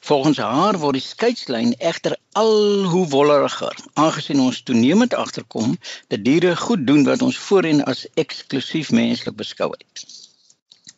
Volgens 0.00 0.38
haar 0.42 0.78
word 0.82 0.98
die 0.98 1.04
skeidslyn 1.04 1.72
egter 1.78 2.16
al 2.32 2.84
hoe 2.90 3.06
wolleriger, 3.08 3.76
aangesien 3.94 4.42
ons 4.42 4.62
toenemend 4.66 5.14
agterkom 5.14 5.78
dat 6.12 6.24
diere 6.24 6.56
goed 6.56 6.86
doen 6.86 7.04
wat 7.06 7.22
ons 7.22 7.38
voorheen 7.38 7.84
as 7.84 8.04
eksklusief 8.14 8.90
menslik 8.90 9.36
beskou 9.38 9.70
het. 9.78 10.04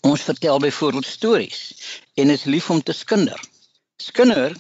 Ons 0.00 0.25
vertel 0.26 0.59
byvoorbeeld 0.59 1.07
stories 1.07 1.62
en 2.14 2.31
is 2.35 2.45
lief 2.45 2.71
om 2.71 2.83
te 2.83 2.93
skinder. 2.93 3.38
Skinder 3.97 4.57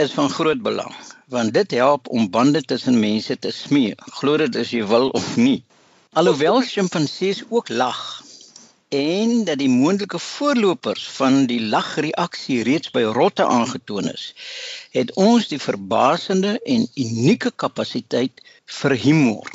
is 0.00 0.12
van 0.16 0.30
groot 0.32 0.62
belang 0.64 0.94
want 1.30 1.54
dit 1.54 1.70
help 1.70 2.08
om 2.08 2.30
bande 2.30 2.62
tussen 2.62 2.98
mense 3.00 3.38
te 3.38 3.50
smee, 3.54 3.94
glo 4.18 4.38
dit 4.40 4.56
as 4.58 4.72
jy 4.74 4.82
wil 4.90 5.12
of 5.14 5.26
nie. 5.38 5.60
Alhoewel 6.18 6.58
sjimpansees 6.66 7.44
ook 7.48 7.70
lag 7.70 8.00
en 8.90 9.44
dat 9.46 9.60
die 9.60 9.70
moontlike 9.70 10.18
voorlopers 10.18 11.04
van 11.14 11.44
die 11.46 11.60
lagreaksie 11.62 12.64
reeds 12.66 12.90
by 12.90 13.04
rotte 13.14 13.46
aangetoon 13.46 14.10
is, 14.10 14.32
het 14.90 15.12
ons 15.14 15.46
die 15.52 15.60
verbasende 15.62 16.56
en 16.66 16.88
unieke 16.98 17.54
kapasiteit 17.54 18.42
vir 18.80 18.96
humor. 19.04 19.46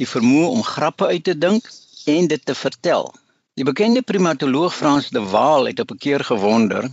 Die 0.00 0.08
vermoë 0.10 0.50
om 0.56 0.66
grappe 0.66 1.06
uit 1.14 1.28
te 1.30 1.38
dink 1.38 1.70
en 2.10 2.26
dit 2.26 2.42
te 2.42 2.58
vertel. 2.58 3.12
Die 3.60 3.64
bekende 3.68 4.00
primatoloog 4.00 4.72
Frans 4.72 5.10
de 5.12 5.20
Waal 5.28 5.66
het 5.68 5.80
op 5.80 5.90
'n 5.92 5.98
keer 6.04 6.22
gewonder 6.24 6.86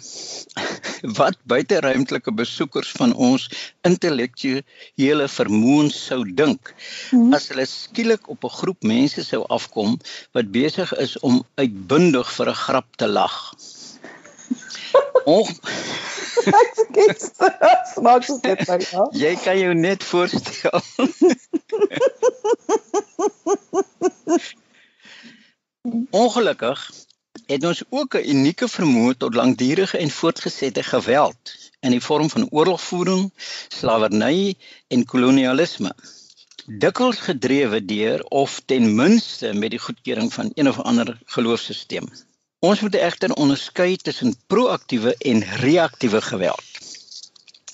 wat 1.19 1.37
buiteruimtelike 1.43 2.33
besoekers 2.33 2.91
van 2.91 3.13
ons 3.13 3.45
intellektuele 3.87 5.27
vermoëns 5.35 5.99
sou 6.07 6.19
dink 6.41 6.73
hmm. 7.09 7.33
as 7.37 7.47
hulle 7.47 7.65
skielik 7.65 8.27
op 8.27 8.43
'n 8.43 8.55
groep 8.59 8.83
mense 8.83 9.23
sou 9.23 9.41
afkom 9.47 9.95
wat 10.35 10.51
besig 10.51 10.91
is 11.05 11.15
om 11.19 11.39
uitbundig 11.55 12.33
vir 12.37 12.51
'n 12.51 12.61
grap 12.65 12.89
te 12.95 13.07
lag. 13.07 13.37
Oh. 15.23 15.47
Ek 16.61 16.71
skiet. 16.81 17.21
Smaak 17.93 18.23
so 18.23 18.39
dit 18.41 18.67
maar. 18.67 18.83
Ja. 18.91 19.07
Jy 19.23 19.35
kan 19.47 19.59
jou 19.59 19.73
net 19.73 20.03
voorstel. 20.03 20.83
Ongelukkig 26.09 26.91
het 27.45 27.63
ons 27.63 27.81
ook 27.89 28.15
'n 28.15 28.29
unieke 28.33 28.67
vermoë 28.67 29.13
tot 29.17 29.33
langdurige 29.33 29.98
en 29.98 30.09
voortgesette 30.09 30.83
geweld 30.83 31.53
in 31.79 31.91
die 31.95 32.01
vorm 32.07 32.29
van 32.29 32.50
oorlogvoering, 32.50 33.31
slawerny 33.67 34.55
en 34.88 35.05
kolonialisme. 35.05 35.93
Dikwels 36.65 37.19
gedrewe 37.27 37.86
deur 37.86 38.24
of 38.24 38.62
ten 38.65 38.95
minste 38.95 39.53
met 39.53 39.69
die 39.69 39.79
goedkeuring 39.79 40.33
van 40.33 40.51
een 40.53 40.69
of 40.69 40.79
ander 40.79 41.19
geloofsisteem. 41.25 42.12
Ons 42.59 42.79
moet 42.79 42.95
egter 42.95 43.33
onderskei 43.33 43.95
tussen 43.95 44.36
proaktiewe 44.48 45.15
en 45.17 45.43
reaktiewe 45.43 46.21
geweld. 46.21 46.67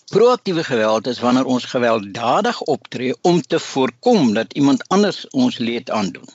Proaktiewe 0.06 0.64
geweld 0.64 1.08
is 1.08 1.20
wanneer 1.20 1.46
ons 1.46 1.66
gewelddadig 1.66 2.62
optree 2.62 3.16
om 3.22 3.42
te 3.42 3.60
voorkom 3.60 4.34
dat 4.34 4.54
iemand 4.54 4.88
anders 4.88 5.28
ons 5.30 5.58
leed 5.58 5.90
aandoen. 5.90 6.30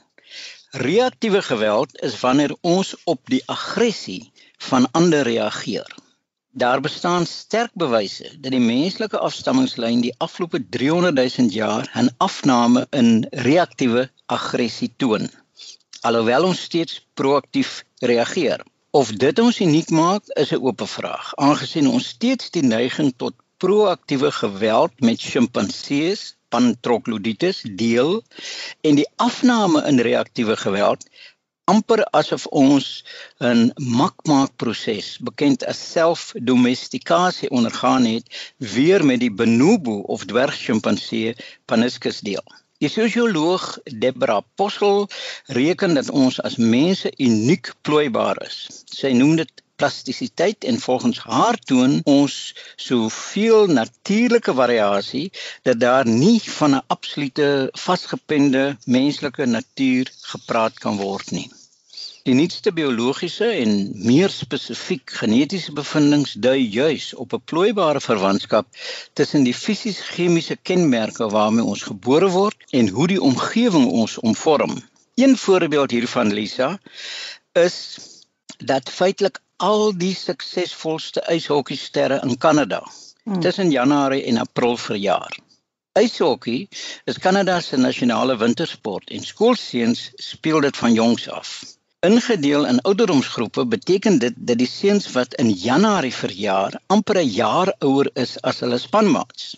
Reaktiewe 0.70 1.42
geweld 1.42 2.00
is 2.00 2.20
wanneer 2.20 2.52
ons 2.60 2.94
op 3.04 3.20
die 3.26 3.42
aggressie 3.46 4.30
van 4.70 4.86
ander 4.90 5.22
reageer. 5.26 5.96
Daar 6.50 6.80
bestaan 6.80 7.26
sterk 7.26 7.70
bewyse 7.74 8.30
dat 8.38 8.54
die 8.54 8.62
menslike 8.62 9.18
afstammingslyn 9.18 10.04
die 10.04 10.14
afgelope 10.18 10.60
300 10.68 11.18
000 11.38 11.50
jaar 11.50 11.90
'n 11.98 12.14
afname 12.16 12.86
in 12.90 13.26
reaktiewe 13.30 14.10
aggressie 14.26 14.92
toon. 14.96 15.26
Alhoewel 16.00 16.44
ons 16.44 16.62
steeds 16.62 17.06
proaktief 17.14 17.84
reageer. 17.98 18.62
Of 18.90 19.10
dit 19.10 19.38
ons 19.38 19.60
uniek 19.60 19.90
maak, 19.90 20.22
is 20.26 20.52
'n 20.52 20.62
oop 20.62 20.86
vraag, 20.86 21.34
aangesien 21.34 21.88
ons 21.88 22.06
steeds 22.06 22.50
die 22.50 22.62
neiging 22.62 23.12
tot 23.16 23.34
proaktiewe 23.58 24.30
geweld 24.30 25.00
met 25.00 25.20
sjimpansees 25.20 26.36
pantrogloditis 26.52 27.62
deel 27.82 28.20
en 28.86 29.00
die 29.00 29.08
afname 29.16 29.84
in 29.90 30.02
reaktiewe 30.10 30.56
geweld 30.60 31.08
amper 31.70 32.00
asof 32.20 32.46
ons 32.62 32.86
'n 33.50 33.60
makmaakproses 33.98 35.08
bekend 35.28 35.66
as 35.72 35.82
selfdomestikasie 35.96 37.50
ondergaan 37.58 38.04
het 38.14 38.26
weer 38.74 39.04
met 39.10 39.20
die 39.24 39.34
bonobo 39.40 39.94
of 40.14 40.24
dwergsjimpansee 40.32 41.36
paniscus 41.70 42.18
deel. 42.28 42.46
Die 42.80 42.88
sosioloog 42.88 43.64
Debra 44.02 44.40
Possel 44.56 45.08
reken 45.46 45.94
dat 45.94 46.10
ons 46.10 46.40
as 46.48 46.56
mense 46.56 47.12
uniek 47.16 47.74
plooibaar 47.86 48.38
is. 48.46 48.56
Sy 49.00 49.12
noem 49.12 49.36
dit 49.42 49.52
plastisiteit 49.80 50.64
en 50.70 50.80
volgens 50.80 51.18
haar 51.24 51.56
toon 51.70 52.00
ons 52.04 52.34
soveel 52.76 53.66
natuurlike 53.66 54.54
variasie 54.54 55.26
dat 55.68 55.80
daar 55.80 56.06
nie 56.08 56.40
van 56.58 56.76
'n 56.76 56.84
absolute 56.96 57.48
vasgepende 57.86 58.64
menslike 58.84 59.46
natuur 59.46 60.12
gepraat 60.34 60.78
kan 60.84 60.96
word 60.96 61.30
nie. 61.30 61.48
Die 62.28 62.34
nuutste 62.34 62.72
biologiese 62.76 63.46
en 63.62 63.70
meer 64.06 64.28
spesifiek 64.28 65.12
genetiese 65.22 65.72
bevindinge 65.72 66.40
dui 66.46 66.58
juis 66.68 67.14
op 67.14 67.32
'n 67.32 67.42
plooibare 67.44 68.00
verwantskap 68.00 68.66
tussen 69.12 69.48
die 69.48 69.54
fisies-chemiese 69.54 70.56
kenmerke 70.62 71.28
waarmee 71.36 71.64
ons 71.64 71.82
gebore 71.82 72.28
word 72.28 72.56
en 72.70 72.88
hoe 72.88 73.06
die 73.06 73.22
omgewing 73.30 73.86
ons 73.86 74.18
omvorm. 74.18 74.76
Een 75.14 75.36
voorbeeld 75.36 75.90
hiervan 75.90 76.32
Lisa 76.32 76.78
is 77.52 77.76
dat 78.58 78.90
feitelik 78.90 79.40
al 79.60 79.90
die 79.92 80.14
suksesvolste 80.16 81.20
ijshokkersterre 81.28 82.20
in 82.24 82.38
Kanada 82.38 82.80
hmm. 83.24 83.40
tussen 83.44 83.70
Januarie 83.70 84.24
en 84.24 84.38
April 84.40 84.76
verjaar. 84.76 85.36
Ijshokkie 85.92 86.68
is 87.04 87.18
Kanada 87.18 87.60
se 87.60 87.76
nasionale 87.76 88.36
wintersport 88.40 89.10
en 89.10 89.26
skoolseuns 89.26 90.10
speel 90.16 90.60
dit 90.60 90.76
van 90.76 90.92
jongs 90.94 91.28
af. 91.28 91.50
Ingedeel 92.06 92.64
in 92.66 92.80
ouderdomsgroepe 92.80 93.66
beteken 93.66 94.18
dit 94.18 94.34
dat 94.36 94.58
die 94.58 94.70
seuns 94.70 95.10
wat 95.12 95.34
in 95.34 95.50
Januarie 95.50 96.14
verjaar 96.14 96.80
amper 96.86 97.20
'n 97.20 97.28
jaar 97.28 97.74
ouer 97.78 98.10
is 98.14 98.38
as 98.40 98.60
hulle 98.64 98.78
spanmaats 98.78 99.56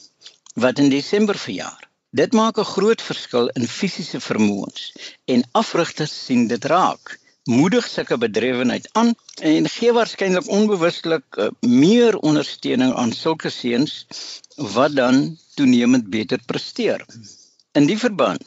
wat 0.55 0.79
in 0.79 0.89
Desember 0.91 1.39
verjaar. 1.39 1.89
Dit 2.11 2.33
maak 2.33 2.59
'n 2.59 2.73
groot 2.75 3.03
verskil 3.03 3.49
in 3.49 3.69
fisiese 3.69 4.21
vermoëns 4.21 4.93
en 5.25 5.47
afrigters 5.53 6.25
sien 6.25 6.49
dit 6.49 6.65
raak 6.65 7.19
moedig 7.51 7.87
sulke 7.89 8.19
bedrywenheid 8.19 8.89
aan 8.93 9.15
en 9.43 9.69
gee 9.69 9.93
waarskynlik 9.93 10.49
onbewustelik 10.49 11.39
uh, 11.39 11.49
meer 11.61 12.19
ondersteuning 12.19 12.95
aan 12.95 13.13
sulke 13.13 13.51
seuns 13.51 14.07
wat 14.57 14.95
dan 14.95 15.39
toenemend 15.55 16.11
beter 16.11 16.39
presteer. 16.47 17.07
In 17.73 17.87
die 17.87 17.99
verband 17.99 18.45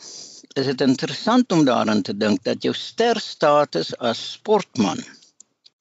is 0.55 0.65
dit 0.65 0.81
interessant 0.81 1.51
om 1.51 1.65
daaraan 1.65 2.01
te 2.01 2.15
dink 2.17 2.43
dat 2.43 2.63
jou 2.63 2.73
sterstatus 2.73 3.91
as 3.97 4.21
sportman 4.31 5.03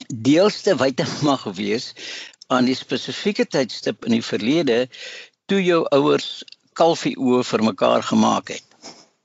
deels 0.08 0.60
te 0.62 0.74
wyte 0.76 1.06
mag 1.28 1.44
wees 1.54 1.92
aan 2.46 2.66
die 2.66 2.76
spesifieke 2.76 3.46
tydstip 3.46 4.04
in 4.04 4.18
die 4.18 4.26
verlede 4.26 4.88
toe 5.46 5.62
jou 5.62 5.84
ouers 5.94 6.42
kalfie 6.74 7.14
oë 7.14 7.44
vir 7.46 7.62
mekaar 7.62 8.02
gemaak 8.02 8.50
het. 8.50 8.66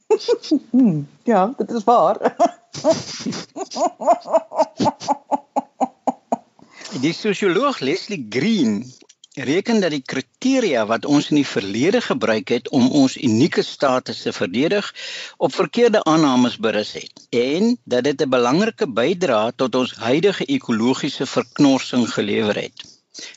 ja, 1.32 1.54
dit 1.58 1.70
is 1.72 1.84
waar. 1.84 2.22
Die 7.04 7.14
sosioloog 7.14 7.80
Leslie 7.80 8.26
Green 8.30 8.94
reken 9.34 9.80
dat 9.80 9.92
die 9.94 10.02
kriteria 10.02 10.86
wat 10.90 11.06
ons 11.06 11.30
in 11.30 11.36
die 11.40 11.48
verlede 11.48 12.02
gebruik 12.02 12.50
het 12.50 12.70
om 12.76 12.90
ons 13.02 13.18
unieke 13.18 13.62
status 13.64 14.22
te 14.26 14.34
verdedig 14.34 14.94
op 15.38 15.54
verkeerde 15.56 16.04
aannames 16.04 16.58
berus 16.58 16.94
het 16.98 17.28
en 17.30 17.78
dat 17.84 18.04
dit 18.04 18.22
'n 18.22 18.30
belangrike 18.30 18.88
bydrae 18.88 19.52
tot 19.56 19.76
ons 19.76 19.96
huidige 19.96 20.46
ekologiese 20.46 21.26
verknorsing 21.26 22.14
gelewer 22.14 22.56
het. 22.56 22.84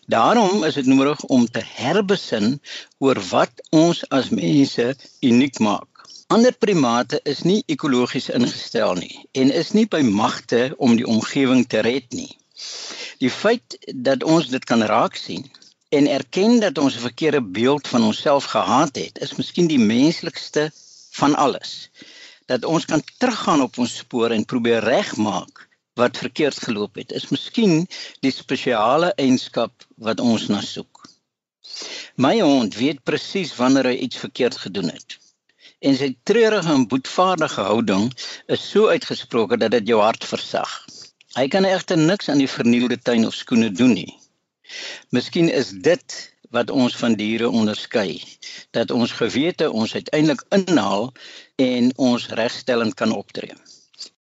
Daarom 0.06 0.64
is 0.64 0.74
dit 0.74 0.86
nodig 0.86 1.22
om 1.22 1.46
te 1.46 1.62
herbesin 1.64 2.60
oor 2.98 3.20
wat 3.30 3.52
ons 3.70 4.08
as 4.08 4.28
mense 4.28 4.96
uniek 5.20 5.58
maak. 5.58 5.91
Ander 6.28 6.52
primate 6.52 7.18
is 7.24 7.40
nie 7.42 7.62
ekologies 7.72 8.28
ingestel 8.36 8.94
nie 8.98 9.24
en 9.40 9.50
is 9.60 9.72
nie 9.76 9.84
by 9.94 10.00
magte 10.06 10.60
om 10.78 10.94
die 10.96 11.06
omgewing 11.14 11.64
te 11.66 11.80
red 11.86 12.12
nie. 12.14 12.30
Die 13.18 13.30
feit 13.30 13.76
dat 14.06 14.22
ons 14.22 14.50
dit 14.52 14.64
kan 14.70 14.84
raak 14.92 15.16
sien 15.18 15.48
en 15.98 16.08
erken 16.16 16.60
dat 16.60 16.78
ons 16.78 16.96
'n 16.96 17.04
verkeerde 17.06 17.42
beeld 17.58 17.88
van 17.88 18.06
onsself 18.10 18.44
gehad 18.54 18.96
het, 18.96 19.18
is 19.18 19.34
miskien 19.40 19.66
die 19.66 19.78
menslikste 19.78 20.70
van 21.20 21.34
alles. 21.34 21.90
Dat 22.46 22.64
ons 22.64 22.84
kan 22.84 23.02
teruggaan 23.18 23.62
op 23.62 23.78
ons 23.78 23.96
spore 23.96 24.34
en 24.34 24.44
probeer 24.44 24.84
regmaak 24.84 25.68
wat 25.94 26.18
verkeerd 26.18 26.58
geloop 26.62 26.94
het, 26.94 27.12
is 27.12 27.28
miskien 27.28 27.86
die 28.20 28.32
spesiale 28.32 29.12
eienskap 29.16 29.72
wat 29.96 30.20
ons 30.20 30.46
na 30.48 30.60
soek. 30.60 31.02
My 32.16 32.40
hond 32.40 32.74
weet 32.74 33.02
presies 33.02 33.56
wanneer 33.56 33.84
hy 33.84 33.96
iets 34.06 34.16
verkeerd 34.16 34.56
gedoen 34.56 34.88
het 34.88 35.21
en 35.82 35.96
sy 35.98 36.12
treurige 36.28 36.72
en 36.72 36.86
boetvaardige 36.88 37.62
houding 37.66 38.10
is 38.46 38.62
so 38.70 38.88
uitgesproke 38.88 39.58
dat 39.58 39.74
dit 39.74 39.88
jou 39.90 40.00
hart 40.02 40.24
versag. 40.24 40.70
Hy 41.34 41.48
kan 41.48 41.66
egter 41.66 41.98
niks 41.98 42.28
aan 42.28 42.42
die 42.42 42.50
vernielde 42.50 42.98
tuin 43.00 43.26
of 43.26 43.34
skoene 43.34 43.70
doen 43.72 43.96
nie. 43.96 44.12
Miskien 45.10 45.50
is 45.50 45.72
dit 45.84 46.18
wat 46.52 46.70
ons 46.70 46.96
van 47.00 47.16
diere 47.16 47.48
onderskei, 47.48 48.20
dat 48.76 48.92
ons 48.92 49.12
gewete 49.16 49.70
ons 49.72 49.94
uiteindelik 49.94 50.44
inhaal 50.52 51.08
en 51.56 51.90
ons 51.96 52.28
regstellend 52.36 52.94
kan 52.94 53.12
optree. 53.16 53.56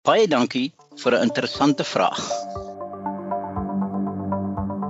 Baie 0.06 0.26
dankie 0.26 0.72
vir 1.02 1.12
'n 1.14 1.22
interessante 1.22 1.84
vraag. 1.84 2.22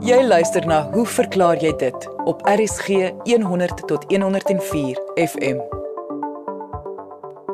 Jy 0.00 0.22
luister 0.22 0.66
na 0.66 0.90
Hoe 0.92 1.06
verklaar 1.06 1.56
jy 1.62 1.72
dit 1.76 2.08
op 2.24 2.42
RSG 2.46 2.88
100 3.24 3.86
tot 3.86 4.04
104 4.08 5.00
FM. 5.14 5.75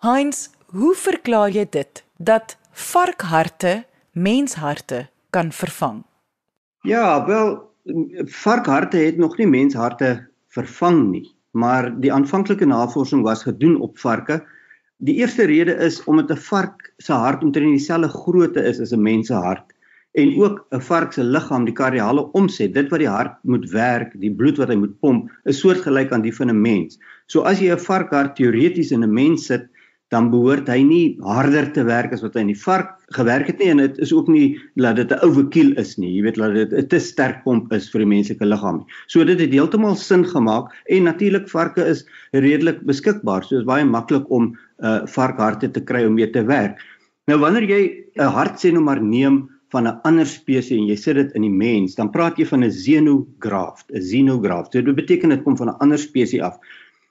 Heinz, 0.00 0.48
hoe 0.66 0.94
verklaar 0.94 1.50
jy 1.50 1.66
dit 1.70 2.04
dat 2.16 2.56
varkharte 2.72 3.84
mensharte 4.12 5.08
kan 5.30 5.52
vervang? 5.52 6.04
Ja, 6.82 7.26
wel 7.26 7.70
varkharte 8.24 8.96
het 8.96 9.16
nog 9.16 9.38
nie 9.38 9.46
mensharte 9.46 10.28
vervang 10.48 11.10
nie, 11.10 11.37
maar 11.50 12.00
die 12.00 12.12
aanvanklike 12.12 12.66
navorsing 12.66 13.22
was 13.22 13.42
gedoen 13.42 13.80
op 13.80 13.98
varke. 13.98 14.42
Die 14.98 15.14
eerste 15.22 15.46
rede 15.46 15.74
is 15.74 16.04
omdat 16.04 16.30
'n 16.30 16.36
vark 16.36 16.92
se 16.98 17.12
hart 17.12 17.42
omtrent 17.42 17.70
dieselfde 17.70 18.08
grootte 18.08 18.62
is 18.62 18.80
as 18.80 18.92
'n 18.92 19.02
mens 19.02 19.26
se 19.26 19.34
hart 19.34 19.72
en 20.12 20.34
ook 20.42 20.66
'n 20.70 20.80
vark 20.80 21.12
se 21.12 21.24
liggaam, 21.24 21.64
die 21.64 21.74
kardiale 21.74 22.32
omset, 22.32 22.74
dit 22.74 22.88
wat 22.90 22.98
die 22.98 23.08
hart 23.08 23.36
moet 23.42 23.70
werk, 23.70 24.20
die 24.20 24.34
bloed 24.34 24.56
wat 24.56 24.68
hy 24.68 24.74
moet 24.74 25.00
pomp, 25.00 25.30
is 25.44 25.60
soortgelyk 25.60 26.12
aan 26.12 26.22
die 26.22 26.34
van 26.34 26.50
'n 26.50 26.60
mens. 26.60 26.98
So 27.26 27.42
as 27.42 27.60
jy 27.60 27.70
'n 27.70 27.78
varkhart 27.78 28.36
teoreties 28.36 28.90
in 28.90 29.04
'n 29.04 29.12
mens 29.12 29.46
sit, 29.46 29.68
dan 30.08 30.30
behoort 30.30 30.68
hy 30.68 30.82
nie 30.82 31.18
harder 31.20 31.72
te 31.72 31.84
werk 31.84 32.12
as 32.12 32.22
wat 32.22 32.34
hy 32.34 32.40
in 32.40 32.54
die 32.54 32.62
vark 32.62 32.97
gewerk 33.16 33.46
het 33.46 33.58
nie 33.58 33.70
en 33.72 33.80
dit 33.80 33.98
is 34.04 34.12
ook 34.12 34.28
nie 34.28 34.60
dat 34.76 34.96
dit 34.96 35.10
'n 35.12 35.24
overkill 35.24 35.72
is 35.80 35.96
nie. 35.96 36.12
Jy 36.16 36.22
weet 36.22 36.34
dat 36.34 36.54
dit 36.54 36.72
'n 36.72 36.86
te 36.86 36.98
sterk 36.98 37.42
pomp 37.44 37.72
is 37.72 37.90
vir 37.90 38.00
die 38.00 38.08
menslike 38.08 38.44
liggaam. 38.44 38.84
So 39.06 39.24
dit 39.24 39.40
het 39.40 39.52
heeltemal 39.52 39.96
sin 39.96 40.24
gemaak 40.24 40.72
en 40.86 41.02
natuurlik 41.02 41.48
varke 41.48 41.84
is 41.84 42.06
redelik 42.32 42.80
beskikbaar. 42.84 43.44
So 43.44 43.58
is 43.58 43.64
baie 43.64 43.84
maklik 43.84 44.30
om 44.30 44.56
'n 44.78 44.84
uh, 44.84 45.06
varkharte 45.06 45.70
te 45.70 45.80
kry 45.80 46.04
om 46.04 46.14
mee 46.14 46.30
te 46.30 46.44
werk. 46.44 46.78
Nou 47.26 47.38
wanneer 47.38 47.62
jy 47.62 48.04
'n 48.16 48.32
hart 48.32 48.58
sê 48.58 48.72
nou 48.72 48.82
maar 48.82 49.02
neem 49.02 49.48
van 49.70 49.86
'n 49.86 50.00
ander 50.02 50.26
spesies 50.26 50.78
en 50.78 50.86
jy 50.86 50.96
sit 50.96 51.14
dit 51.14 51.32
in 51.34 51.42
die 51.42 51.50
mens, 51.50 51.94
dan 51.94 52.10
praat 52.10 52.38
jy 52.38 52.46
van 52.46 52.64
'n 52.64 52.70
xenograft, 52.70 53.90
'n 53.92 54.00
xenograft. 54.00 54.72
So 54.72 54.82
dit 54.82 54.94
beteken 54.94 55.28
dit 55.28 55.42
kom 55.42 55.56
van 55.56 55.68
'n 55.68 55.78
ander 55.80 55.98
spesies 55.98 56.40
af. 56.40 56.58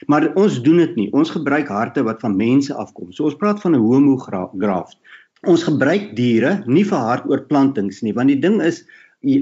Maar 0.06 0.34
ons 0.36 0.62
doen 0.62 0.78
dit 0.78 0.96
nie. 0.96 1.12
Ons 1.12 1.30
gebruik 1.30 1.68
harte 1.68 2.04
wat 2.04 2.22
van 2.22 2.36
mense 2.36 2.74
afkom. 2.74 3.12
So 3.12 3.24
ons 3.24 3.36
praat 3.36 3.62
van 3.62 3.74
'n 3.76 3.82
homograft. 3.82 4.98
Ons 5.46 5.68
gebruik 5.68 6.16
diere 6.18 6.64
nie 6.66 6.84
vir 6.88 6.98
hartoortplantings 6.98 8.02
nie, 8.02 8.14
want 8.18 8.34
die 8.34 8.40
ding 8.42 8.58
is 8.66 8.82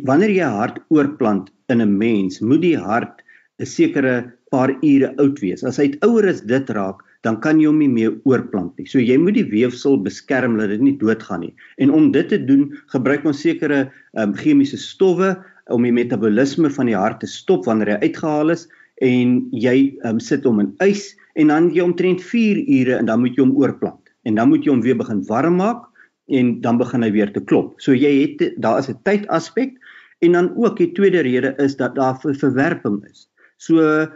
wanneer 0.04 0.34
jy 0.34 0.48
hart 0.52 0.82
oorplant 0.92 1.48
in 1.72 1.82
'n 1.82 1.98
mens, 1.98 2.42
moet 2.42 2.62
die 2.62 2.76
hart 2.76 3.24
'n 3.60 3.66
sekere 3.66 4.34
paar 4.52 4.76
ure 4.84 5.14
oud 5.18 5.40
wees. 5.40 5.64
As 5.64 5.78
hy 5.78 5.94
ouer 6.04 6.28
as 6.28 6.42
dit 6.42 6.70
raak, 6.70 7.00
dan 7.24 7.40
kan 7.40 7.60
jy 7.60 7.68
hom 7.68 7.80
nie 7.80 7.88
meer 7.88 8.12
oorplant 8.26 8.78
nie. 8.78 8.86
So 8.86 9.00
jy 9.00 9.18
moet 9.18 9.36
die 9.36 9.50
weefsel 9.50 9.98
beskerm 9.98 10.58
dat 10.58 10.70
dit 10.70 10.82
nie 10.82 10.98
doodgaan 10.98 11.40
nie. 11.40 11.54
En 11.80 11.90
om 11.90 12.12
dit 12.12 12.28
te 12.30 12.38
doen, 12.38 12.78
gebruik 12.92 13.26
ons 13.26 13.42
sekere 13.42 13.90
um, 14.18 14.34
chemiese 14.34 14.78
stowwe 14.78 15.36
om 15.72 15.84
die 15.84 15.96
metabolisme 15.96 16.70
van 16.70 16.86
die 16.86 16.96
hart 16.96 17.22
te 17.22 17.28
stop 17.28 17.66
wanneer 17.66 17.96
hy 17.96 18.12
uitgehaal 18.12 18.52
is 18.52 18.68
en 19.02 19.48
jy 19.52 19.96
um, 20.04 20.20
sit 20.20 20.44
hom 20.44 20.60
in 20.60 20.76
ys 20.84 21.16
en 21.36 21.48
dan 21.48 21.72
jy 21.74 21.82
omtrent 21.82 22.22
4 22.22 22.62
ure 22.68 23.00
en 23.00 23.06
dan 23.06 23.24
moet 23.24 23.36
jy 23.36 23.44
hom 23.48 23.56
oorplant. 23.58 24.05
En 24.26 24.36
dan 24.36 24.50
moet 24.50 24.66
jy 24.66 24.74
hom 24.74 24.82
weer 24.82 24.98
begin 24.98 25.24
warm 25.30 25.60
maak 25.62 25.86
en 26.34 26.56
dan 26.62 26.78
begin 26.82 27.06
hy 27.06 27.12
weer 27.14 27.32
te 27.32 27.44
klop. 27.44 27.76
So 27.82 27.94
jy 27.94 28.12
het 28.26 28.58
daar 28.62 28.80
is 28.82 28.90
'n 28.90 29.00
tydaspek 29.06 29.78
en 30.26 30.32
dan 30.32 30.54
ook 30.58 30.78
die 30.78 30.92
tweede 30.92 31.22
rede 31.22 31.54
is 31.58 31.76
dat 31.78 31.96
daar 31.96 32.18
verwerping 32.22 33.06
is. 33.06 33.30
So 33.58 34.08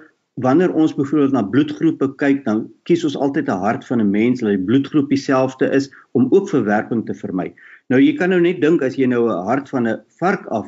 wanneer 0.42 0.74
ons 0.74 0.96
byvoorbeeld 0.96 1.32
na 1.36 1.44
bloedgroepe 1.44 2.16
kyk, 2.16 2.46
dan 2.46 2.68
kies 2.84 3.04
ons 3.04 3.18
altyd 3.18 3.50
'n 3.50 3.62
hart 3.62 3.86
van 3.86 4.02
'n 4.02 4.10
mens 4.10 4.40
dat 4.40 4.50
die 4.50 4.66
bloedgroep 4.66 5.10
dieselfde 5.10 5.70
is 5.70 5.92
om 6.12 6.28
ook 6.30 6.50
verwerping 6.50 7.06
te 7.06 7.14
vermy. 7.14 7.54
Nou 7.88 8.02
jy 8.02 8.14
kan 8.16 8.30
nou 8.30 8.42
net 8.42 8.62
dink 8.62 8.82
as 8.82 8.96
jy 8.96 9.06
nou 9.06 9.30
'n 9.30 9.46
hart 9.46 9.70
van 9.70 9.88
'n 9.88 10.02
vark 10.20 10.46
af 10.48 10.68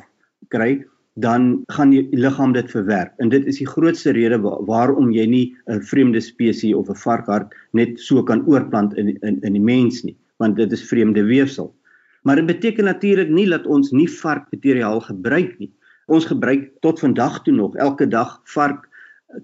kry, 0.49 0.85
dan 1.13 1.63
gaan 1.67 1.89
die 1.91 2.07
liggaam 2.11 2.53
dit 2.53 2.71
verwerp. 2.71 3.13
En 3.17 3.29
dit 3.29 3.45
is 3.45 3.57
die 3.59 3.67
grootste 3.67 4.11
rede 4.15 4.39
waarom 4.41 5.11
jy 5.11 5.25
nie 5.25 5.55
'n 5.67 5.81
vreemde 5.81 6.21
spesies 6.21 6.75
of 6.75 6.89
'n 6.89 6.95
varkhart 6.95 7.53
net 7.73 7.99
so 7.99 8.23
kan 8.23 8.45
oorplant 8.47 8.93
in 8.97 9.17
in 9.21 9.39
in 9.41 9.53
die 9.53 9.61
mens 9.61 10.03
nie, 10.03 10.15
want 10.37 10.55
dit 10.55 10.71
is 10.71 10.87
vreemde 10.87 11.23
weefsel. 11.23 11.75
Maar 12.23 12.35
dit 12.35 12.45
beteken 12.45 12.85
natuurlik 12.85 13.29
nie 13.29 13.49
dat 13.49 13.65
ons 13.65 13.91
nie 13.91 14.09
varkmateriaal 14.09 14.99
gebruik 14.99 15.59
nie. 15.59 15.71
Ons 16.07 16.25
gebruik 16.25 16.71
tot 16.79 16.99
vandag 16.99 17.43
toe 17.43 17.53
nog 17.53 17.75
elke 17.75 18.07
dag 18.07 18.41
vark 18.43 18.87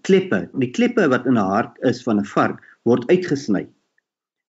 kleppe. 0.01 0.49
Die 0.53 0.71
kleppe 0.71 1.07
wat 1.07 1.25
in 1.25 1.33
'n 1.33 1.49
hart 1.51 1.77
is 1.81 2.03
van 2.03 2.19
'n 2.19 2.25
vark 2.25 2.61
word 2.83 3.09
uitgesny 3.09 3.67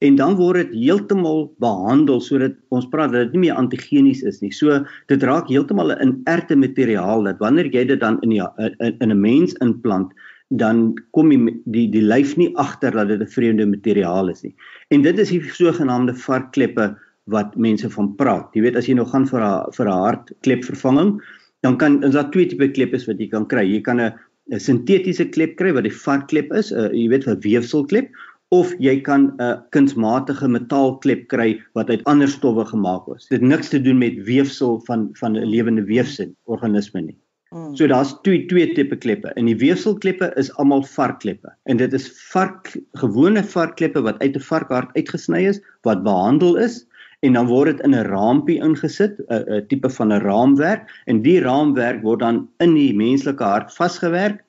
en 0.06 0.16
dan 0.16 0.36
word 0.38 0.68
dit 0.68 0.74
heeltemal 0.86 1.48
behandel 1.64 2.22
sodat 2.22 2.58
ons 2.76 2.86
praat 2.92 3.12
dat 3.14 3.28
dit 3.28 3.38
nie 3.38 3.48
meer 3.48 3.58
antigenies 3.58 4.22
is 4.30 4.42
nie. 4.44 4.52
So 4.54 4.84
dit 5.10 5.24
raak 5.24 5.50
heeltemal 5.50 5.92
'n 5.92 6.02
inerte 6.02 6.56
materiaal 6.56 7.24
dat 7.24 7.40
wanneer 7.40 7.66
jy 7.74 7.86
dit 7.86 8.00
dan 8.00 8.20
in 8.22 8.30
die 8.30 8.42
in, 8.42 8.98
in 9.02 9.12
'n 9.12 9.22
mens 9.22 9.54
implant 9.62 10.14
dan 10.50 10.94
kom 11.12 11.30
die 11.30 11.62
die 11.66 11.88
die 11.92 12.02
lyf 12.02 12.38
nie 12.38 12.54
agter 12.56 12.92
dat 12.92 13.08
dit 13.08 13.22
'n 13.22 13.34
vreemde 13.34 13.66
materiaal 13.66 14.30
is 14.30 14.44
nie. 14.44 14.56
En 14.90 15.02
dit 15.02 15.20
is 15.20 15.30
die 15.30 15.42
sogenaamde 15.42 16.14
varkkleppe 16.14 16.96
wat 17.26 17.58
mense 17.58 17.90
van 17.90 18.16
praat. 18.16 18.54
Jy 18.54 18.62
weet 18.62 18.76
as 18.76 18.88
jy 18.88 18.94
nou 18.94 19.06
gaan 19.06 19.28
vir 19.28 19.42
'n 19.42 19.72
vir 19.74 19.88
'n 19.88 20.02
hartklepvervanging, 20.06 21.22
dan 21.64 21.78
kan 21.78 22.04
is 22.04 22.14
daar 22.14 22.32
twee 22.32 22.46
tipe 22.46 22.72
kleppe 22.72 22.98
wat 23.08 23.20
jy 23.20 23.28
kan 23.28 23.48
kry. 23.48 23.66
Jy 23.66 23.82
kan 23.82 24.00
'n 24.00 24.14
'n 24.52 24.60
sintetiese 24.60 25.26
klep 25.26 25.58
kry 25.58 25.74
wat 25.74 25.84
die 25.84 25.92
varkklep 26.06 26.54
is, 26.54 26.72
'n 26.72 26.94
jy 26.94 27.10
weet 27.10 27.28
'n 27.28 27.42
weefselklep 27.42 28.08
of 28.56 28.74
jy 28.80 29.02
kan 29.04 29.36
'n 29.40 29.64
kunsmatige 29.76 30.48
metaalklep 30.48 31.28
kry 31.28 31.60
wat 31.76 31.90
uit 31.90 32.04
ander 32.06 32.28
stowwe 32.28 32.66
gemaak 32.66 33.08
is. 33.16 33.28
Dit 33.28 33.42
niks 33.42 33.70
te 33.70 33.82
doen 33.82 33.98
met 33.98 34.24
weefsel 34.24 34.80
van 34.88 35.10
van 35.14 35.36
'n 35.36 35.46
lewende 35.46 35.84
weefsel 35.84 36.34
organisme 36.46 37.02
nie. 37.02 37.18
Mm. 37.52 37.76
So 37.76 37.88
daar's 37.88 38.16
twee 38.24 38.46
twee 38.46 38.74
tipe 38.74 38.96
kleppe. 38.96 39.32
In 39.36 39.46
die 39.46 39.56
weefselkleppe 39.56 40.34
is 40.36 40.52
almal 40.56 40.84
varkkleppe 40.84 41.54
en 41.66 41.78
dit 41.78 41.94
is 41.94 42.08
vark 42.32 42.76
gewone 42.94 43.44
varkkleppe 43.44 44.02
wat 44.02 44.20
uit 44.20 44.36
'n 44.36 44.48
varkhart 44.50 44.96
uitgesny 44.96 45.48
is 45.48 45.62
wat 45.84 46.04
behandel 46.04 46.58
is 46.58 46.86
en 47.26 47.34
dan 47.34 47.48
word 47.48 47.72
dit 47.72 47.86
in 47.86 47.96
'n 47.96 48.08
raampie 48.08 48.60
ingesit, 48.64 49.20
'n 49.30 49.66
tipe 49.68 49.90
van 49.90 50.14
'n 50.14 50.22
raamwerk 50.22 50.88
en 51.06 51.22
die 51.22 51.40
raamwerk 51.40 52.04
word 52.04 52.20
dan 52.20 52.48
in 52.60 52.74
die 52.74 52.94
menslike 52.94 53.44
hart 53.44 53.74
vasgewerk 53.74 54.44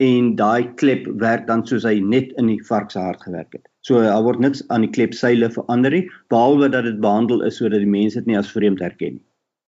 en 0.00 0.34
daai 0.36 0.68
klep 0.80 1.04
werk 1.20 1.46
dan 1.48 1.66
soos 1.68 1.84
hy 1.84 1.98
net 2.00 2.32
in 2.40 2.48
die 2.48 2.60
vark 2.68 2.92
se 2.92 3.00
hart 3.00 3.20
gewerk 3.26 3.52
het. 3.52 3.66
So 3.84 4.00
daar 4.00 4.24
word 4.24 4.40
niks 4.40 4.62
aan 4.72 4.86
die 4.86 4.92
klepseile 4.92 5.50
verander 5.52 5.92
nie 5.92 6.06
behalwe 6.32 6.70
dat 6.72 6.88
dit 6.88 7.00
behandel 7.04 7.44
is 7.44 7.60
sodat 7.60 7.84
die 7.84 7.90
mense 7.90 8.20
dit 8.20 8.30
nie 8.30 8.38
as 8.40 8.52
vreemd 8.52 8.80
herken 8.80 9.18
nie. 9.18 9.26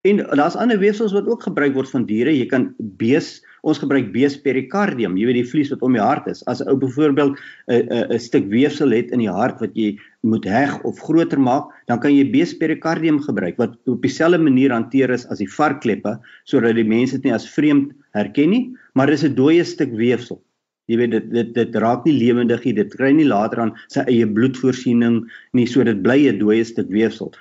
En 0.06 0.22
daar's 0.38 0.58
ander 0.62 0.78
weefsels 0.82 1.14
wat 1.18 1.28
ook 1.30 1.46
gebruik 1.46 1.74
word 1.74 1.90
van 1.90 2.04
diere. 2.06 2.34
Jy 2.34 2.46
kan 2.50 2.68
bees, 3.02 3.40
ons 3.65 3.82
gebruik 3.82 4.12
bees 4.13 4.36
perikardium, 4.45 5.17
jy 5.17 5.25
weet 5.30 5.39
die 5.39 5.49
vlies 5.49 5.71
wat 5.73 5.84
om 5.86 5.95
die 5.97 6.04
hart 6.04 6.28
is. 6.32 6.43
As 6.51 6.62
'n 6.62 6.69
ou 6.69 6.78
byvoorbeeld 6.78 7.34
'n 7.67 7.82
'n 7.82 8.13
'n 8.13 8.19
stuk 8.19 8.45
weefsel 8.49 8.91
het 8.93 9.12
in 9.12 9.19
die 9.25 9.32
hart 9.32 9.60
wat 9.60 9.73
jy 9.75 9.97
moet 10.23 10.45
heg 10.45 10.82
of 10.84 10.99
groter 10.99 11.39
maak, 11.39 11.69
dan 11.88 11.99
kan 11.99 12.13
jy 12.13 12.25
bees 12.32 12.54
perikardium 12.54 13.19
gebruik 13.21 13.58
wat 13.58 13.78
op 13.88 14.01
dieselfde 14.01 14.38
manier 14.38 14.71
hanteer 14.71 15.10
is 15.10 15.25
as 15.28 15.39
die 15.39 15.49
varkkleppe 15.49 16.19
sodat 16.45 16.75
die 16.75 16.84
mense 16.84 17.17
dit 17.17 17.25
nie 17.25 17.34
as 17.34 17.49
vreemd 17.49 17.93
herken 18.13 18.49
nie, 18.49 18.75
maar 18.93 19.08
dis 19.08 19.23
'n 19.23 19.36
dooie 19.36 19.63
stuk 19.63 19.91
weefsel. 19.91 20.41
Jy 20.88 20.97
weet 20.97 21.12
dit 21.12 21.32
dit 21.34 21.54
dit 21.54 21.75
raak 21.82 22.06
nie 22.06 22.13
lewendig 22.13 22.65
nie. 22.65 22.73
Dit 22.73 22.93
kry 22.93 23.12
nie 23.12 23.25
later 23.25 23.60
aan 23.60 23.73
sy 23.89 24.04
eie 24.06 24.28
bloedvoorsiening 24.28 25.23
nie, 25.58 25.65
so 25.65 25.84
dit 25.84 26.04
bly 26.04 26.28
'n 26.30 26.39
dooie 26.39 26.63
stuk 26.63 26.89
weefsel. 26.89 27.34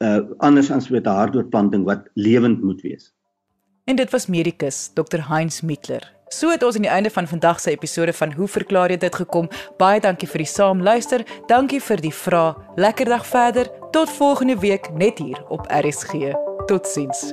Uh 0.00 0.22
anders 0.38 0.70
as 0.70 0.90
met 0.90 1.06
'n 1.06 1.18
hartoortplanting 1.20 1.84
wat 1.84 2.08
lewend 2.14 2.62
moet 2.62 2.82
wees. 2.82 3.12
En 3.84 3.96
dit 3.96 4.10
was 4.10 4.26
medikus 4.26 4.90
Dr 4.94 5.28
Heinz 5.28 5.60
Mittler. 5.60 6.12
So 6.28 6.50
het 6.50 6.62
ons 6.62 6.74
aan 6.74 6.86
die 6.86 6.90
einde 6.90 7.10
van 7.10 7.26
vandag 7.28 7.60
se 7.60 7.70
episode 7.70 8.12
van 8.12 8.32
Hoe 8.32 8.48
verklaar 8.48 8.90
jy 8.90 8.96
dit 8.96 9.14
gekom. 9.14 9.50
Baie 9.76 10.00
dankie 10.00 10.28
vir 10.28 10.44
die 10.44 10.52
saamluister. 10.52 11.26
Dankie 11.50 11.82
vir 11.82 12.00
die 12.00 12.14
vrae. 12.14 12.54
Lekker 12.76 13.10
dag 13.10 13.26
verder. 13.26 13.70
Tot 13.90 14.10
volgende 14.10 14.58
week 14.58 14.92
net 14.94 15.18
hier 15.18 15.44
op 15.50 15.66
RSG. 15.66 16.30
Totsiens. 16.66 17.32